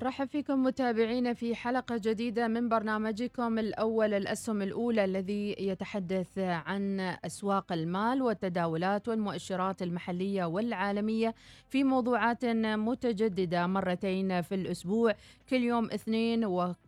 نرحب 0.00 0.28
فيكم 0.28 0.62
متابعينا 0.62 1.32
في 1.32 1.54
حلقة 1.54 1.96
جديدة 1.96 2.48
من 2.48 2.68
برنامجكم 2.68 3.58
الأول 3.58 4.14
الأسهم 4.14 4.62
الأولى 4.62 5.04
الذي 5.04 5.56
يتحدث 5.58 6.38
عن 6.38 7.00
أسواق 7.00 7.72
المال 7.72 8.22
والتداولات 8.22 9.08
والمؤشرات 9.08 9.82
المحلية 9.82 10.44
والعالمية 10.44 11.34
في 11.68 11.84
موضوعات 11.84 12.44
متجددة 12.44 13.66
مرتين 13.66 14.42
في 14.42 14.54
الأسبوع 14.54 15.14
كل 15.50 15.62
يوم 15.62 15.84
اثنين 15.90 16.44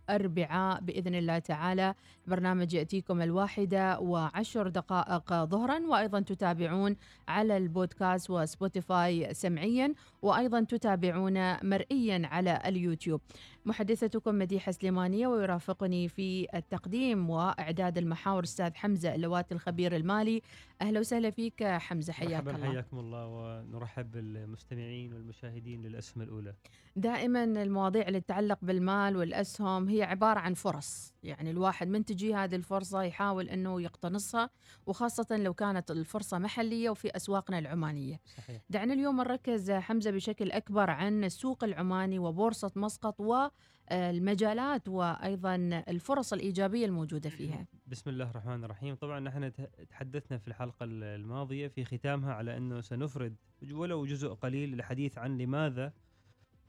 وأربعاء 0.08 0.80
بإذن 0.80 1.14
الله 1.14 1.38
تعالى. 1.38 1.94
برنامج 2.26 2.74
يأتيكم 2.74 3.22
الواحدة 3.22 4.00
وعشر 4.00 4.68
دقائق 4.68 5.44
ظهرا 5.44 5.78
وأيضا 5.86 6.20
تتابعون 6.20 6.96
على 7.28 7.56
البودكاست 7.56 8.30
وسبوتيفاي 8.30 9.34
سمعيا 9.34 9.94
وأيضا 10.22 10.60
تتابعون 10.60 11.66
مرئيا 11.66 12.22
على 12.26 12.62
اليوتيوب. 12.66 13.20
محدثتكم 13.64 14.38
مديحة 14.38 14.72
السليمانية 14.72 15.26
ويرافقني 15.26 16.08
في 16.08 16.46
التقديم 16.54 17.30
وإعداد 17.30 17.98
المحاور 17.98 18.42
أستاذ 18.42 18.74
حمزة 18.74 19.14
اللواتي 19.14 19.52
الخبير 19.52 19.96
المالي. 19.96 20.42
أهلا 20.82 21.00
وسهلا 21.00 21.30
فيك 21.30 21.64
حمزة 21.64 22.12
حياك 22.12 22.48
الله. 22.48 22.70
حياكم 22.70 22.98
الله 22.98 23.26
ونرحب 23.26 24.10
بالمستمعين 24.10 25.12
والمشاهدين 25.14 25.82
للأسهم 25.82 26.22
الأولى. 26.22 26.54
دائما 26.96 27.44
المواضيع 27.44 28.08
اللي 28.08 28.20
تتعلق 28.20 28.58
بالمال 28.62 29.16
والأسهم 29.16 29.88
هي 29.92 30.02
عبارة 30.02 30.40
عن 30.40 30.54
فرص. 30.54 31.14
يعني 31.22 31.50
الواحد 31.50 31.88
من 31.88 32.04
تجي 32.04 32.34
هذه 32.34 32.54
الفرصة 32.54 33.02
يحاول 33.02 33.48
أنه 33.48 33.82
يقتنصها 33.82 34.50
وخاصة 34.86 35.36
لو 35.36 35.54
كانت 35.54 35.90
الفرصة 35.90 36.38
محلية 36.38 36.90
وفي 36.90 37.16
أسواقنا 37.16 37.58
العمانية. 37.58 38.20
صحيح. 38.36 38.62
دعنا 38.70 38.94
اليوم 38.94 39.16
نركز 39.16 39.70
حمزة 39.70 40.10
بشكل 40.10 40.50
أكبر 40.50 40.90
عن 40.90 41.24
السوق 41.24 41.64
العماني 41.64 42.18
وبورصة 42.18 42.72
مسقط 42.76 43.20
والمجالات 43.20 44.88
وأيضا 44.88 45.54
الفرص 45.88 46.32
الإيجابية 46.32 46.86
الموجودة 46.86 47.30
فيها. 47.30 47.66
بسم 47.86 48.10
الله 48.10 48.30
الرحمن 48.30 48.64
الرحيم. 48.64 48.94
طبعا 48.94 49.20
نحن 49.20 49.52
تحدثنا 49.90 50.38
في 50.38 50.48
الحلقة 50.48 50.84
ال- 50.84 51.04
الماضية 51.04 51.68
في 51.68 51.84
ختامها 51.84 52.32
على 52.34 52.56
أنه 52.56 52.80
سنفرد 52.80 53.36
ولو 53.72 54.06
جزء 54.06 54.28
قليل 54.28 54.70
للحديث 54.70 55.18
عن 55.18 55.38
لماذا 55.38 55.92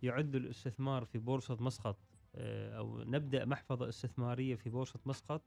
يعد 0.01 0.35
الاستثمار 0.35 1.05
في 1.05 1.17
بورصة 1.17 1.57
مسقط. 1.59 1.97
آه، 2.35 2.77
أو 2.77 3.03
نبدأ 3.03 3.45
محفظة 3.45 3.89
استثمارية 3.89 4.55
في 4.55 4.69
بورصة 4.69 4.99
مسقط 5.05 5.41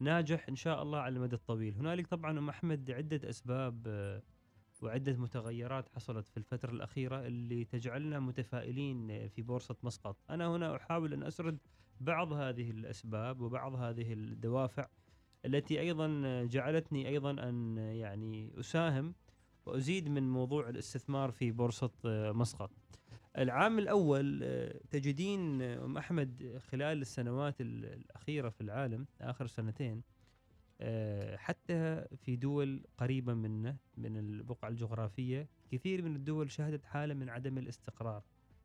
ناجح 0.00 0.48
إن 0.48 0.56
شاء 0.56 0.82
الله 0.82 0.98
على 0.98 1.16
المدى 1.16 1.36
الطويل 1.36 1.74
هنالك 1.74 2.06
طبعا 2.06 2.38
أم 2.38 2.48
أحمد 2.48 2.90
عدة 2.90 3.30
أسباب 3.30 3.82
آه، 3.86 4.22
وعدة 4.82 5.12
متغيرات 5.12 5.88
حصلت 5.88 6.28
في 6.28 6.36
الفترة 6.36 6.70
الأخيرة 6.70 7.26
اللي 7.26 7.64
تجعلنا 7.64 8.20
متفائلين 8.20 9.10
آه، 9.10 9.26
في 9.26 9.42
بورصة 9.42 9.76
مسقط 9.82 10.16
أنا 10.30 10.56
هنا 10.56 10.76
أحاول 10.76 11.12
أن 11.12 11.22
أسرد 11.22 11.58
بعض 12.00 12.32
هذه 12.32 12.70
الأسباب 12.70 13.40
وبعض 13.40 13.74
هذه 13.74 14.12
الدوافع 14.12 14.86
التي 15.44 15.80
أيضا 15.80 16.44
جعلتني 16.44 17.08
أيضا 17.08 17.30
أن 17.48 17.78
يعني 17.78 18.60
أساهم 18.60 19.14
وأزيد 19.66 20.08
من 20.08 20.30
موضوع 20.30 20.68
الاستثمار 20.68 21.30
في 21.30 21.50
بورصة 21.50 21.90
مسقط. 22.32 22.70
العام 23.38 23.78
الأول 23.78 24.40
آه، 24.42 24.80
تجدين 24.90 25.62
آه، 25.62 25.84
أم 25.84 25.96
أحمد 25.98 26.60
خلال 26.70 27.00
السنوات 27.00 27.60
ال- 27.60 27.84
الأخيرة 27.84 28.48
في 28.48 28.60
العالم 28.60 29.06
آخر 29.20 29.46
سنتين 29.46 30.02
آه، 30.80 31.36
حتى 31.36 32.04
في 32.16 32.36
دول 32.36 32.82
قريبة 32.98 33.34
منا 33.34 33.76
من 33.96 34.16
البقعة 34.16 34.68
الجغرافية 34.68 35.48
كثير 35.70 36.02
من 36.02 36.16
الدول 36.16 36.50
شهدت 36.50 36.84
حالة 36.84 37.14
من 37.14 37.28
عدم 37.28 37.58
الاستقرار. 37.58 38.22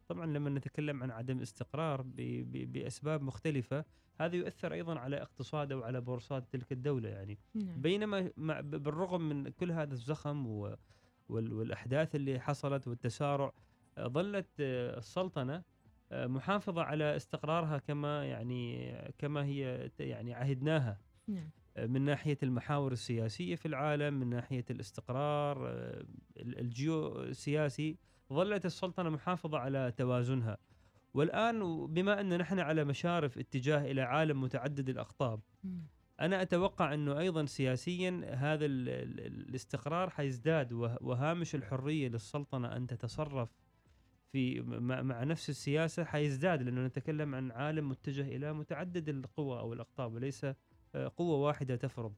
طبعا 0.08 0.26
لما 0.26 0.50
نتكلم 0.50 1.04
عن 1.04 1.12
عدم 1.12 1.40
استقرار 1.40 2.02
بأسباب 2.48 3.22
مختلفة 3.22 3.86
هذا 4.22 4.36
يؤثر 4.36 4.74
أيضا 4.74 5.00
على 5.00 5.22
اقتصاده 5.22 5.78
وعلى 5.78 6.02
بورصات 6.02 6.44
تلك 6.52 6.72
الدولة 6.72 7.10
يعني 7.10 7.38
نعم. 7.56 7.82
بينما 7.82 8.32
بالرغم 8.62 9.22
من 9.30 9.50
كل 9.50 9.72
هذا 9.72 9.94
الزخم 9.94 10.48
والأحداث 11.30 12.16
اللي 12.16 12.40
حصلت 12.40 12.88
والتسارع 12.88 13.54
ظلت 14.00 14.48
آه، 14.60 14.98
السلطنة 14.98 15.64
آه، 16.12 16.28
محافظة 16.28 16.82
على 16.84 17.16
استقرارها 17.16 17.78
كما 17.78 18.26
يعني 18.26 18.94
كما 19.18 19.46
هي 19.46 19.92
يعني 20.00 20.34
عهدناها 20.34 21.00
نعم. 21.28 21.50
آه، 21.78 21.86
من 21.86 22.02
ناحية 22.02 22.38
المحاور 22.44 22.92
السياسية 22.92 23.56
في 23.56 23.66
العالم 23.68 24.14
من 24.14 24.30
ناحية 24.30 24.66
الاستقرار 24.70 25.68
ال- 26.38 26.60
الجيوسياسي 26.60 27.98
ظلت 28.34 28.66
السلطنة 28.66 29.10
محافظة 29.10 29.58
على 29.58 29.94
توازنها 29.98 30.58
والآن 31.14 31.88
بما 31.88 32.22
أن 32.22 32.38
نحن 32.38 32.60
على 32.60 32.84
مشارف 32.84 33.38
اتجاه 33.38 33.92
إلى 33.92 34.02
عالم 34.02 34.42
متعدد 34.42 34.90
الاقطاب 34.90 35.40
مم. 35.64 35.88
أنا 36.22 36.42
أتوقع 36.42 36.94
أنه 36.94 37.20
أيضا 37.20 37.46
سياسيا 37.46 38.22
هذا 38.34 38.66
ال 38.66 38.90
ال 38.90 39.20
الاستقرار 39.50 40.10
حيزداد 40.10 40.74
وه- 40.74 40.98
وهامش 41.02 41.56
الحرية 41.56 42.08
للسلطنة 42.10 42.76
أن 42.76 42.88
تتصرف 42.88 43.50
في 44.32 44.62
مع, 44.62 45.24
نفس 45.24 45.50
السياسة 45.50 46.04
حيزداد 46.04 46.62
لأنه 46.62 46.86
نتكلم 46.86 47.36
عن 47.36 47.52
عالم 47.52 47.90
متجه 47.90 48.22
إلى 48.22 48.54
متعدد 48.54 49.10
القوى 49.10 49.60
أو 49.60 49.74
الأقطاب 49.74 50.14
وليس 50.14 50.46
آه، 50.96 51.12
قوة 51.18 51.38
واحدة 51.38 51.76
تفرض. 51.76 52.14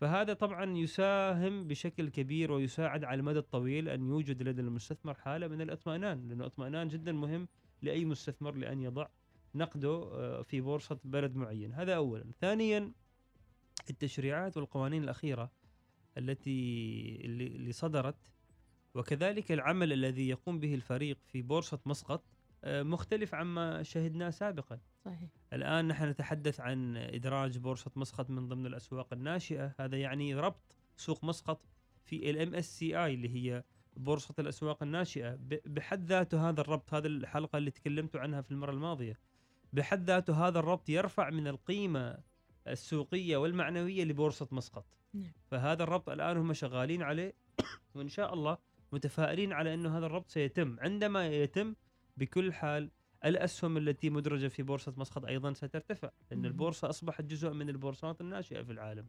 فهذا 0.00 0.32
طبعا 0.32 0.76
يساهم 0.76 1.68
بشكل 1.68 2.08
كبير 2.08 2.52
ويساعد 2.52 3.04
على 3.04 3.20
المدى 3.20 3.38
الطويل 3.38 3.88
أن 3.88 4.08
يوجد 4.08 4.42
لدى 4.42 4.60
المستثمر 4.60 5.14
حالة 5.14 5.48
من 5.48 5.60
الإطمئنان 5.60 6.28
لأنه 6.28 6.40
الاطمئنان 6.40 6.88
جدا 6.88 7.12
مهم 7.12 7.48
لأي 7.82 8.04
مستثمر 8.04 8.54
لأن 8.54 8.82
يضع 8.82 9.06
نقده 9.54 9.88
آه، 9.88 10.42
في 10.42 10.60
بورصة 10.60 10.98
بلد 11.04 11.36
معين، 11.36 11.72
هذا 11.72 11.96
اولا. 11.96 12.24
ثانيا 12.40 12.92
التشريعات 13.90 14.56
والقوانين 14.56 15.04
الأخيرة 15.04 15.50
التي 16.18 16.50
اللي 17.24 17.72
صدرت 17.72 18.16
وكذلك 18.94 19.52
العمل 19.52 19.92
الذي 19.92 20.28
يقوم 20.28 20.60
به 20.60 20.74
الفريق 20.74 21.18
في 21.26 21.42
بورصة 21.42 21.78
مسقط 21.86 22.22
آه، 22.64 22.82
مختلف 22.82 23.34
عما 23.34 23.82
شهدناه 23.82 24.30
سابقا. 24.30 24.78
صحيح 25.04 25.28
الآن 25.52 25.88
نحن 25.88 26.04
نتحدث 26.04 26.60
عن 26.60 26.96
إدراج 26.96 27.58
بورصة 27.58 27.90
مسقط 27.96 28.30
من 28.30 28.48
ضمن 28.48 28.66
الأسواق 28.66 29.12
الناشئة، 29.12 29.74
هذا 29.80 29.96
يعني 29.96 30.34
ربط 30.34 30.76
سوق 30.96 31.24
مسقط 31.24 31.60
في 32.04 32.60
سي 32.62 33.04
اي 33.04 33.14
اللي 33.14 33.28
هي 33.28 33.64
بورصة 33.96 34.34
الأسواق 34.38 34.82
الناشئة 34.82 35.34
ب- 35.34 35.60
بحد 35.66 36.04
ذاته 36.04 36.48
هذا 36.48 36.60
الربط 36.60 36.94
هذه 36.94 37.06
الحلقة 37.06 37.56
اللي 37.56 37.70
تكلمت 37.70 38.16
عنها 38.16 38.40
في 38.40 38.50
المرة 38.50 38.70
الماضية 38.70 39.18
بحد 39.72 40.04
ذاته 40.04 40.48
هذا 40.48 40.58
الربط 40.58 40.88
يرفع 40.88 41.30
من 41.30 41.46
القيمة 41.48 42.18
السوقية 42.68 43.36
والمعنوية 43.36 44.04
لبورصة 44.04 44.48
مسقط 44.52 44.86
نعم. 45.14 45.32
فهذا 45.46 45.82
الربط 45.82 46.08
الآن 46.10 46.36
هم 46.36 46.52
شغالين 46.52 47.02
عليه 47.02 47.34
وإن 47.94 48.08
شاء 48.08 48.34
الله 48.34 48.58
متفائلين 48.92 49.52
على 49.52 49.74
إنه 49.74 49.98
هذا 49.98 50.06
الربط 50.06 50.28
سيتم 50.30 50.76
عندما 50.80 51.26
يتم 51.26 51.74
بكل 52.16 52.52
حال 52.52 52.90
الأسهم 53.24 53.76
التي 53.76 54.10
مدرجة 54.10 54.48
في 54.48 54.62
بورصة 54.62 54.94
مسقط 54.96 55.24
أيضا 55.24 55.52
سترتفع 55.52 56.10
لأن. 56.30 56.44
البورصة 56.44 56.88
أصبحت 56.90 57.24
جزء 57.24 57.50
من 57.52 57.68
البورصات 57.68 58.20
الناشئة 58.20 58.62
في 58.62 58.72
العالم 58.72 59.06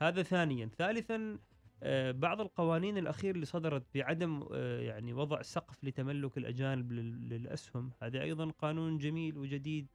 هذا 0.00 0.22
ثانيا 0.22 0.66
ثالثا 0.78 1.38
آه، 1.82 2.10
بعض 2.10 2.40
القوانين 2.40 2.98
الأخيرة 2.98 3.34
اللي 3.34 3.46
صدرت 3.46 3.82
بعدم 3.94 4.46
آه، 4.52 4.80
يعني 4.80 5.12
وضع 5.12 5.42
سقف 5.42 5.84
لتملك 5.84 6.38
الأجانب 6.38 6.92
لل- 6.92 7.28
للأسهم 7.28 7.90
هذا 8.02 8.22
أيضا 8.22 8.50
قانون 8.50 8.98
جميل 8.98 9.36
وجديد 9.38 9.86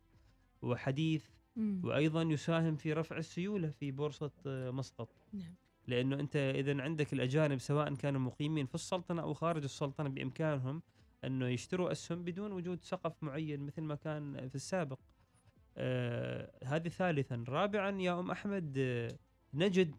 وحديث 0.62 1.26
مم. 1.56 1.82
وأيضا 1.84 2.22
يساهم 2.22 2.76
في 2.76 2.94
رفع 2.94 3.18
السيولة 3.18 3.70
في 3.70 3.92
بورصة 3.92 4.32
آه، 4.48 4.72
مسقط 4.72 5.10
نعم. 5.34 5.56
لأنه 5.90 6.20
أنت 6.20 6.36
إذا 6.36 6.82
عندك 6.82 7.14
الأجانب 7.14 7.60
سواء 7.60 7.96
كانوا 7.96 8.22
مقيمين 8.22 8.66
في 8.66 8.76
السلطنة 8.76 9.22
أو 9.22 9.34
خارج 9.34 9.64
السلطنة 9.64 10.10
بإمكانهم 10.10 10.82
أنه 11.24 11.48
يشتروا 11.48 11.92
أسهم 11.92 12.24
بدون 12.24 12.52
وجود 12.52 12.84
سقف 12.84 13.24
معين 13.24 13.60
مثل 13.60 13.82
ما 13.82 13.96
كان 13.96 14.50
في 14.50 14.56
السابق. 14.56 15.00
آه 15.78 16.52
هذه 16.64 16.88
ثالثا. 16.88 17.44
رابعا 17.50 18.02
يا 18.02 18.20
أم 18.20 18.32
أحمد 18.32 18.76
آه 18.78 19.12
نجد 19.54 19.96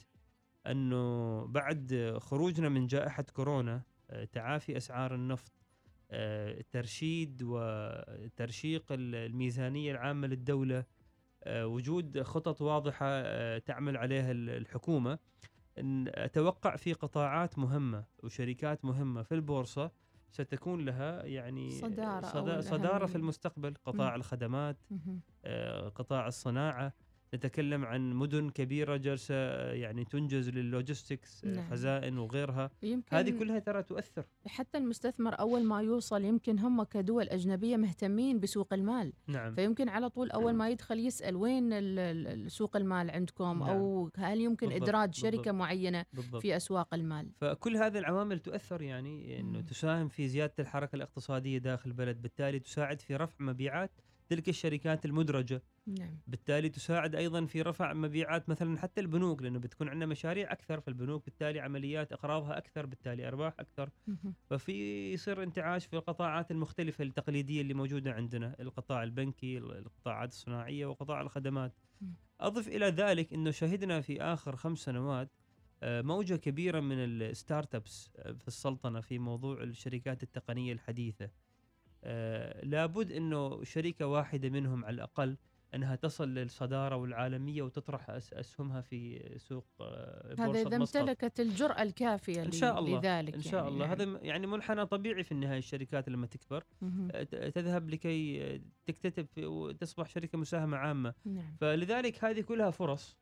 أنه 0.66 1.44
بعد 1.46 2.14
خروجنا 2.20 2.68
من 2.68 2.86
جائحة 2.86 3.22
كورونا 3.22 3.82
آه 4.10 4.24
تعافي 4.24 4.76
أسعار 4.76 5.14
النفط. 5.14 5.52
آه 6.10 6.64
ترشيد 6.70 7.42
وترشيق 7.42 8.92
ال- 8.92 9.14
الميزانية 9.14 9.92
العامة 9.92 10.26
للدولة 10.26 10.84
آه 11.44 11.66
وجود 11.66 12.22
خطط 12.22 12.62
واضحة 12.62 13.06
آه 13.08 13.58
تعمل 13.58 13.96
عليها 13.96 14.30
ال- 14.32 14.50
إن 15.80 16.08
أتوقع 16.08 16.76
في 16.76 16.92
قطاعات 16.92 17.58
مهمة 17.58 18.04
وشركات 18.22 18.84
مهمة 18.84 19.22
في 19.22 19.34
البورصة 19.34 19.90
ستكون 20.30 20.84
لها 20.84 21.24
يعني 21.24 21.70
صدارة 21.70 22.26
أو 22.26 22.44
صدا 22.44 22.60
صدارة 22.60 23.06
في. 23.06 23.16
المستقبل 23.16 23.74
قطاع 23.86 24.08
مم. 24.10 24.16
الخدمات 24.16 24.76
مهم. 24.90 25.20
آه، 25.44 25.88
قطاع 25.88 26.26
الصناعة 26.26 26.92
نتكلم 27.34 27.84
عن 27.84 28.12
مدن 28.12 28.50
كبيرة 28.50 28.96
جالسة 28.96 29.34
آه، 29.34 29.72
يعني 29.72 30.04
تنجز 30.04 30.48
لللوجيستكس 30.48 31.44
آه، 31.44 31.48
نعم. 31.48 31.70
خزائن 31.70 32.18
وغيرها 32.18 32.70
يمكن 32.82 33.16
هذه 33.16 33.38
كلها 33.38 33.58
ترى 33.58 33.82
تؤثر 33.82 34.24
حتى 34.46 34.78
المستثمر 34.78 35.34
أول 35.40 35.64
ما 35.64 35.82
يوصل 35.82 36.24
يمكن 36.24 36.58
هم 36.58 36.82
كدول 36.82 37.28
أجنبية 37.28 37.76
مهتمين 37.76 38.40
بسوق 38.40 38.72
المال 38.72 39.12
نعم 39.26 39.54
فيمكن 39.54 39.88
على 39.88 40.10
طول 40.10 40.30
أول 40.30 40.52
ما 40.52 40.68
يدخل 40.68 40.98
يسأل 40.98 41.36
وين 41.36 42.48
سوق 42.48 42.76
المال 42.76 43.10
عندكم 43.10 43.58
نعم. 43.58 43.62
أو 43.62 44.10
هل 44.16 44.40
يمكن 44.40 44.68
بالضبط، 44.68 44.88
إدراج 44.88 45.14
شركة 45.14 45.36
بالضبط. 45.36 45.54
معينة 45.54 46.04
بالضبط 46.12 46.42
في 46.42 46.56
أسواق 46.56 46.94
المال 46.94 47.30
فكل 47.36 47.76
هذه 47.76 47.98
العوامل 47.98 48.38
تؤثر 48.38 48.82
يعني 48.82 49.40
إنه. 49.40 49.60
تساهم 49.60 50.08
في 50.08 50.28
زيادة 50.28 50.54
الحركة 50.58 50.96
الاقتصادية 50.96 51.58
داخل 51.58 51.90
البلد، 51.90 52.22
بالتالي 52.22 52.58
تساعد 52.58 53.00
في 53.00 53.16
رفع 53.16 53.44
مبيعات 53.44 53.90
تلك 54.30 54.48
الشركات 54.48 55.04
المدرجة، 55.04 55.62
نعم 55.86 56.18
بالتالي 56.26 56.68
تساعد 56.68 57.14
أيضا 57.14 57.46
في 57.46 57.62
رفع 57.62 57.92
مبيعات 57.92 58.48
مثلا 58.48 58.78
حتى 58.78 59.00
البنوك 59.00 59.42
لأنه 59.42 59.58
بتكون 59.58 59.88
عندنا 59.88 60.06
مشاريع 60.06 60.52
أكثر 60.52 60.80
في 60.80 60.88
البنوك، 60.88 61.24
بالتالي 61.24 61.60
عمليات 61.60 62.12
إقراضها 62.12 62.58
أكثر، 62.58 62.86
بالتالي 62.86 63.28
أرباح 63.28 63.54
أكثر، 63.60 63.90
مهم. 64.06 64.34
ففي 64.50 65.12
يصير 65.12 65.42
انتعاش 65.42 65.86
في 65.86 65.96
القطاعات 65.96 66.50
المختلفة 66.50 67.04
التقليدية 67.04 67.60
اللي 67.60 67.74
موجودة 67.74 68.12
عندنا، 68.12 68.56
القطاع 68.60 69.02
البنكي، 69.02 69.58
القطاعات 69.58 70.28
الصناعية 70.28 70.86
وقطاع 70.86 71.20
الخدمات. 71.20 71.72
مم. 72.00 72.14
أضف 72.40 72.68
إلى 72.68 72.86
ذلك 72.86 73.32
إنه 73.32 73.50
شهدنا 73.50 74.00
في 74.00 74.22
آخر 74.22 74.56
خمس 74.56 74.78
سنوات 74.78 75.30
آه، 75.82 76.02
موجة 76.02 76.34
كبيرة 76.34 76.80
من 76.80 76.96
الستارت 76.98 77.74
أبس 77.74 78.10
آه، 78.16 78.32
في 78.32 78.48
السلطنة 78.48 79.00
في 79.00 79.18
موضوع 79.18 79.62
الشركات 79.62 80.22
التقنية 80.22 80.72
الحديثة. 80.72 81.30
آه، 82.04 82.64
لابد 82.64 83.12
إنه 83.12 83.64
شركه 83.64 84.06
واحدة 84.06 84.48
منهم 84.48 84.84
على 84.84 84.94
الأقل 84.94 85.36
إنها 85.74 85.96
تصل 85.96 86.28
للصدارة 86.28 86.96
والعالمية 86.96 87.62
وتطرح 87.62 88.10
أسهمها 88.10 88.80
في 88.80 89.22
سوق 89.38 89.66
آه، 89.80 90.34
هذا 90.38 90.44
بورصة 90.46 90.68
إذا 90.68 90.78
مسقط. 90.78 90.96
امتلكت 90.96 91.40
الجرأة 91.40 91.82
الكافية 91.82 92.42
إن 92.42 92.52
شاء 92.52 92.78
الله، 92.78 92.98
لذلك 92.98 93.34
إن 93.34 93.40
شاء 93.42 93.54
يعني 93.54 93.68
الله 93.68 93.86
نعم. 93.86 93.90
هذا 93.94 94.04
م- 94.04 94.18
يعني 94.22 94.46
منحنى 94.46 94.86
طبيعي 94.86 95.22
في 95.24 95.32
النهاية 95.32 95.58
الشركات 95.58 96.08
لما 96.08 96.26
تكبر. 96.26 96.64
آه، 97.12 97.22
تذهب 97.48 97.90
لكي 97.90 98.60
تكتتب 98.86 99.26
وتصبح 99.38 100.08
شركة 100.08 100.38
مساهمة 100.38 100.76
عامة 100.76 101.14
نعم 101.24 101.56
فلذلك 101.60 102.24
هذه 102.24 102.40
كلها 102.40 102.70
فرص 102.70 103.16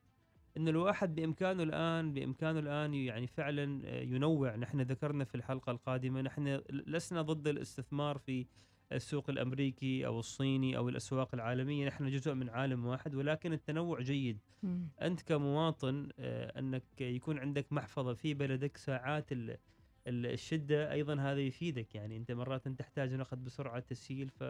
إن 0.56 0.68
الواحد 0.68 1.14
بإمكانه 1.14 1.62
الآن 1.62 2.12
بإمكانه 2.12 2.58
الآن 2.58 2.94
يعني 2.94 3.26
فعلا 3.26 3.88
ينوع 4.02 4.56
نحن 4.56 4.80
ذكرنا 4.80 5.24
في 5.24 5.34
الحلقة 5.34 5.70
القادمة 5.70 6.20
نحن 6.20 6.60
لسنا 6.70 7.22
ضد 7.22 7.48
الاستثمار 7.48 8.18
في 8.18 8.46
السوق 8.92 9.30
الأمريكي 9.30 10.06
أو 10.06 10.18
الصيني 10.18 10.76
أو 10.76 10.88
الأسواق 10.88 11.34
العالمية 11.34 11.86
نحن 11.88 12.10
جزء 12.10 12.34
من 12.34 12.48
عالم 12.50 12.86
واحد 12.86 13.14
ولكن 13.14 13.52
التنوع 13.52 14.00
جيد 14.00 14.38
مم. 14.62 14.88
أنت 15.02 15.22
كمواطن 15.22 16.08
آه، 16.18 16.58
أنك 16.58 16.84
يكون 17.00 17.38
عندك 17.38 17.72
محفظة 17.72 18.14
في 18.14 18.34
بلدك 18.34 18.76
ساعات 18.76 19.32
ال- 19.32 19.56
ال- 20.06 20.26
الشدة 20.26 20.92
أيضا 20.92 21.14
هذا 21.20 21.40
يفيدك 21.40 21.94
يعني 21.94 22.16
أنت 22.16 22.32
مرات 22.32 22.68
تحتاج 22.68 23.14
نقد 23.14 23.44
بسرعة 23.44 23.80
تسهيل 23.80 24.28
ف 24.30 24.44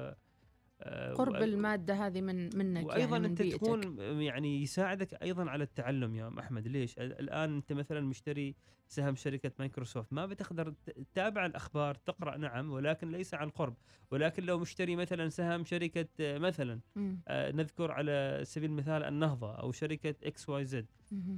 قرب 1.15 1.33
وأي- 1.33 1.43
المادة 1.43 1.95
هذه 1.95 2.21
من 2.21 2.57
منك 2.59 2.87
وأيضا 2.87 3.01
يعني 3.17 3.19
من 3.19 3.25
أنت 3.25 3.43
بيئتك. 3.43 3.57
تكون 3.61 3.99
يعني 4.23 4.63
يساعدك 4.63 5.23
أيضا 5.23 5.51
على 5.51 5.65
التعلم 5.65 6.15
يا 6.15 6.33
أحمد 6.39 6.69
ليش 6.69 6.99
ال- 6.99 7.21
الآن 7.21 7.57
أنت 7.57 7.73
مثلا 7.73 8.01
مشتري 8.01 8.55
سهم 8.89 9.15
شركة 9.17 9.51
مايكروسوفت 9.59 10.13
ما 10.13 10.27
بتقدر 10.27 10.71
تتابع 10.87 11.47
الأخبار 11.47 11.95
تقرأ 11.95 12.37
نعم 12.37 12.71
ولكن 12.71 13.11
ليس 13.11 13.35
عن 13.35 13.49
قرب 13.51 13.77
ولكن 14.11 14.43
لو 14.45 14.59
مشتري 14.59 14.97
مثلا 14.97 15.29
سهم 15.29 15.65
شركة 15.65 16.09
آه، 16.21 16.39
مثلا 16.39 16.81
مم. 16.97 17.21
آه، 17.29 17.51
نذكر 17.53 17.91
على 17.93 18.41
سبيل 18.45 18.71
المثال 18.71 19.03
النهضة 19.05 19.55
أو 19.55 19.73
شركة 19.73 20.15
XYZ 20.25 20.87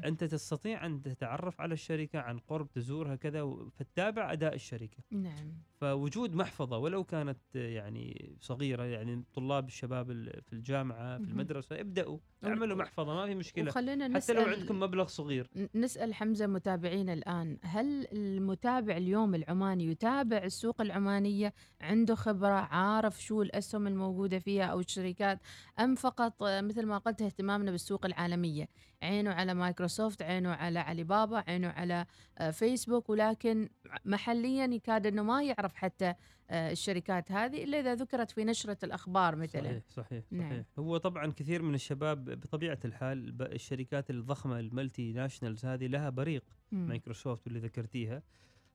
أنت 0.05 0.25
تستطيع 0.25 0.87
أن 0.87 1.03
تتعرف 1.03 1.61
على 1.61 1.75
الشركة 1.75 2.19
عن 2.19 2.39
قرب 2.39 2.71
تزورها 2.73 3.15
كذا 3.17 3.57
فتتابع 3.79 4.33
أداء 4.33 4.55
الشركة. 4.55 4.99
نعم. 5.11 5.55
فوجود 5.81 6.35
محفظة 6.35 6.79
ولو 6.79 7.05
كانت 7.05 7.39
يعني 7.55 8.37
صغيرة 8.41 8.85
يعني 8.85 9.25
طلاب 9.35 9.69
الشباب 9.69 10.11
ال- 10.11 10.43
في 10.43 10.53
الجامعة 10.53 11.19
في. 11.19 11.25
المدرسة 11.25 11.81
ابدأوا 11.81 12.19
اعملوا 12.45 12.77
محفظة 12.77 13.15
ما 13.15 13.27
في 13.27 13.35
مشكلة. 13.35 13.69
وخلينا 13.71 14.05
حتى 14.05 14.13
نسأل 14.15 14.37
لو 14.37 14.43
عندكم 14.43 14.81
مبلغ 14.81 15.07
صغير. 15.07 15.51
ن- 15.57 15.69
نسأل 15.75 16.15
حمزة 16.15 16.47
متابعينا 16.47 17.13
الآن 17.13 17.59
هل 17.63 18.07
المتابع 18.13 18.97
اليوم 18.97 19.35
العماني 19.35 19.87
يتابع 19.87 20.37
السوق 20.39 20.81
العمانية؟ 20.81 21.55
عنده 21.81 22.15
خبرة؟ 22.15 22.49
عارف 22.55 23.23
شو 23.23 23.43
الأسهم 23.43 23.87
الموجودة 23.87 24.39
فيها 24.39 24.65
أو 24.65 24.81
الشركات؟ 24.81 25.39
أم 25.81 25.95
فقط 25.95 26.35
مثل 26.43 26.87
ما 26.87 26.99
قلت 26.99 27.23
اهتمامنا 27.23 27.71
بالسوق 27.71 28.07
العالمية؟ 28.07 28.69
عينه 29.03 29.31
على 29.31 29.55
مايكروسوفت 29.55 30.23
عينه 30.23 30.51
على 30.51 30.79
علي 30.79 31.05
بابا 31.05 31.45
عينه 31.49 31.69
على 31.69 32.07
آه، 32.39 32.51
فيسبوك 32.51 33.11
ولكن 33.11 33.69
محليا 34.05 34.67
يكاد 34.67 35.07
أنه 35.07 35.23
ما 35.23 35.43
يعرف 35.43 35.75
حتى 35.75 36.15
آه، 36.51 36.73
الشركات 36.73 37.33
هذه 37.33 37.65
إلا 37.65 37.81
إذا 37.81 37.95
ذكرت 37.95 38.31
في 38.31 38.45
نشرة 38.45 38.79
الأخبار 38.85 39.37
مثلا 39.37 39.63
صحيح 39.63 39.83
صحيح 39.89 40.25
نعم. 40.31 40.51
صحيح 40.51 40.65
هو 40.79 40.97
طبعا 40.97 41.33
كثير 41.33 41.63
من 41.63 41.75
الشباب 41.75 42.25
بطبيعة 42.25 42.79
الحال 42.85 43.43
الشركات 43.43 44.11
الضخمة 44.11 44.61
ال 44.61 45.13
multinationals 45.13 45.65
هذه 45.65 45.87
لها 45.87 46.11
بريق 46.11 46.45
مم. 46.73 46.89
مايكروسوفت 46.89 47.47
واللي 47.47 47.61
ذكرتيها 47.61 48.23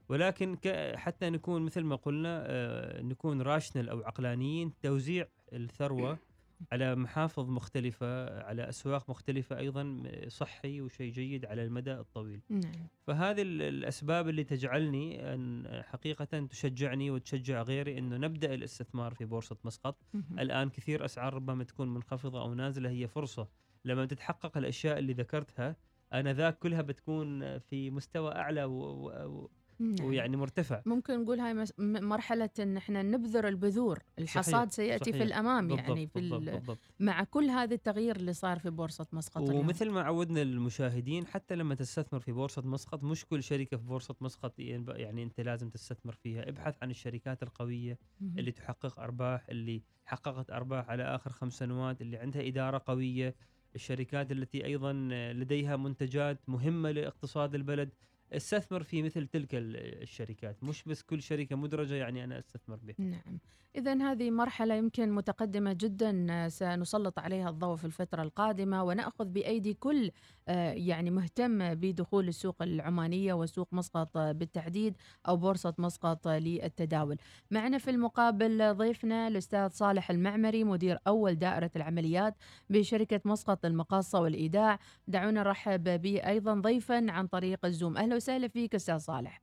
ولكن 0.09 0.57
حتى 0.95 1.29
نكون 1.29 1.61
مثل 1.61 1.81
ما 1.81 1.95
قلنا 1.95 2.43
آه، 2.47 3.01
نكون 3.01 3.41
rational 3.41 3.89
أو 3.89 4.03
عقلانيين 4.03 4.73
توزيع 4.81 5.27
الثروة 5.53 6.17
على 6.71 6.95
محافظ 6.95 7.49
مختلفة 7.49 8.39
على 8.43 8.69
أسواق 8.69 9.09
مختلفة 9.09 9.57
أيضا 9.57 10.03
صحي 10.27 10.81
وشيء 10.81 11.11
جيد 11.11 11.45
على 11.45 11.63
المدى 11.63 11.93
الطويل. 11.93 12.41
نعم. 12.49 12.87
فهذه 13.07 13.41
ال- 13.41 13.61
الأسباب 13.61 14.29
اللي 14.29 14.43
تجعلني 14.43 15.33
أن 15.33 15.67
حقيقة 15.83 16.45
تشجعني 16.45 17.11
وتشجع 17.11 17.61
غيري 17.61 17.97
إنه 17.97 18.17
نبدأ 18.17 18.53
الاستثمار 18.53 19.13
في 19.13 19.25
بورصة 19.25 19.57
مسقط. 19.63 19.97
مهم. 20.13 20.39
الآن 20.39 20.69
كثير 20.69 21.05
أسعار 21.05 21.33
ربما 21.33 21.63
تكون 21.63 21.93
منخفضة 21.93 22.41
أو 22.41 22.53
نازلة 22.53 22.89
هي 22.89 23.07
فرصة. 23.07 23.47
لما 23.85 24.05
تتحقق 24.05 24.57
الأشياء 24.57 24.99
اللي 24.99 25.13
ذكرتها 25.13 25.75
آنذاك 26.13 26.59
كلها 26.59 26.81
بتكون 26.81 27.59
في 27.59 27.89
مستوى 27.91 28.31
أعلى 28.35 28.63
و... 28.63 28.81
و... 29.25 29.49
نعم. 29.79 30.07
ويعني 30.07 30.37
مرتفع 30.37 30.81
ممكن 30.85 31.21
نقول 31.23 31.39
هاي 31.39 31.53
مس- 31.53 31.73
م- 31.77 32.03
مرحلة 32.05 32.49
إن 32.59 32.77
إحنا 32.77 33.01
نبذر 33.03 33.47
البذور، 33.47 33.99
الحصاد 34.19 34.53
صحيح، 34.53 34.69
سيأتي 34.69 35.03
في 35.05 35.11
صحيح. 35.11 35.21
الأمام 35.21 35.67
بالضبط 35.67 35.87
يعني 35.87 36.07
في 36.07 36.19
بالضبط, 36.19 36.41
ال- 36.41 36.53
بالضبط. 36.53 36.79
مع 36.99 37.23
كل 37.23 37.45
هذا 37.45 37.73
التغيير 37.75 38.15
اللي 38.15 38.33
صار 38.33 38.59
في 38.59 38.69
بورصة 38.69 39.07
مسقط 39.13 39.37
اليوم. 39.41 39.59
ومثل 39.65 39.89
ما 39.89 40.01
عودنا 40.01 40.41
المشاهدين 40.41 41.27
حتى 41.27 41.55
لما 41.55 41.75
تستثمر 41.75 42.19
في 42.19 42.31
بورصة 42.31 42.61
مسقط 42.61 43.03
مش 43.03 43.25
كل 43.25 43.43
شركة 43.43 43.77
في 43.77 43.83
بورصة 43.83 44.15
مسقط 44.21 44.53
يعني 44.59 45.23
أنت 45.23 45.41
لازم 45.41 45.69
تستثمر 45.69 46.13
فيها 46.13 46.49
ابحث 46.49 46.75
عن 46.81 46.89
الشركات 46.91 47.43
القوية 47.43 47.97
مهم. 48.21 48.39
اللي 48.39 48.51
تحقق 48.51 48.99
أرباح 48.99 49.49
اللي 49.49 49.81
حققت 50.05 50.51
أرباح 50.51 50.89
على 50.89 51.03
آخر 51.03 51.31
خمس 51.31 51.53
سنوات 51.57 52.01
اللي 52.01 52.17
عندها 52.17 52.47
إدارة 52.47 52.81
قوية 52.85 53.35
الشركات 53.75 54.31
التي 54.31 54.65
أيضا 54.65 54.93
لديها 55.33 55.75
منتجات 55.75 56.39
مهمة 56.49 56.91
لإقتصاد 56.91 57.55
البلد 57.55 57.89
أستثمر 58.33 58.83
في 58.83 59.03
مثل 59.03 59.27
تلك 59.27 59.49
الشركات. 59.53 60.63
مش 60.63 60.83
بس 60.83 61.01
كل 61.03 61.21
شركة 61.21 61.55
مدرجة 61.55 61.93
يعني 61.95 62.23
أنا 62.23 62.39
أستثمر 62.39 62.75
بها. 62.83 62.95
نعم. 62.99 63.39
إذا 63.75 64.11
هذه 64.11 64.31
مرحلة 64.31 64.75
يمكن 64.75 65.11
متقدمة 65.11 65.73
جدا 65.73 66.49
سنسلط 66.49 67.19
عليها 67.19 67.49
الضوء 67.49 67.75
في 67.75 67.85
الفترة 67.85 68.23
القادمة 68.23 68.83
ونأخذ 68.83 69.25
بأيدي 69.25 69.73
كل 69.73 70.11
آه، 70.47 70.71
يعني 70.71 71.11
مهتم 71.11 71.75
بدخول 71.75 72.27
السوق 72.27 72.61
العمانية 72.61 73.33
وسوق 73.33 73.67
مسقط 73.71 74.17
بالتحديد 74.17 74.97
أو 75.27 75.37
بورصة 75.37 75.73
مسقط 75.77 76.27
للتداول. 76.27 77.17
معنا 77.51 77.77
في 77.77 77.89
المقابل 77.89 78.73
ضيفنا 78.73 79.27
الأستاذ 79.27 79.69
صالح 79.69 80.11
المعمري 80.11 80.63
مدير 80.63 80.97
أول 81.07 81.35
دائرة 81.35 81.71
العمليات 81.75 82.35
بشركة 82.69 83.21
مسقط 83.25 83.65
للمقاصة 83.65 84.21
والإيداع. 84.21 84.79
دعونا 85.07 85.43
نرحب 85.43 86.01
به 86.01 86.27
أيضا 86.27 86.53
ضيفا 86.53 87.11
عن 87.11 87.27
طريق 87.27 87.65
الزوم. 87.65 87.97
أهلا 87.97 88.15
وسهلا 88.15 88.47
فيك 88.47 88.75
أستاذ 88.75 88.97
صالح. 88.97 89.41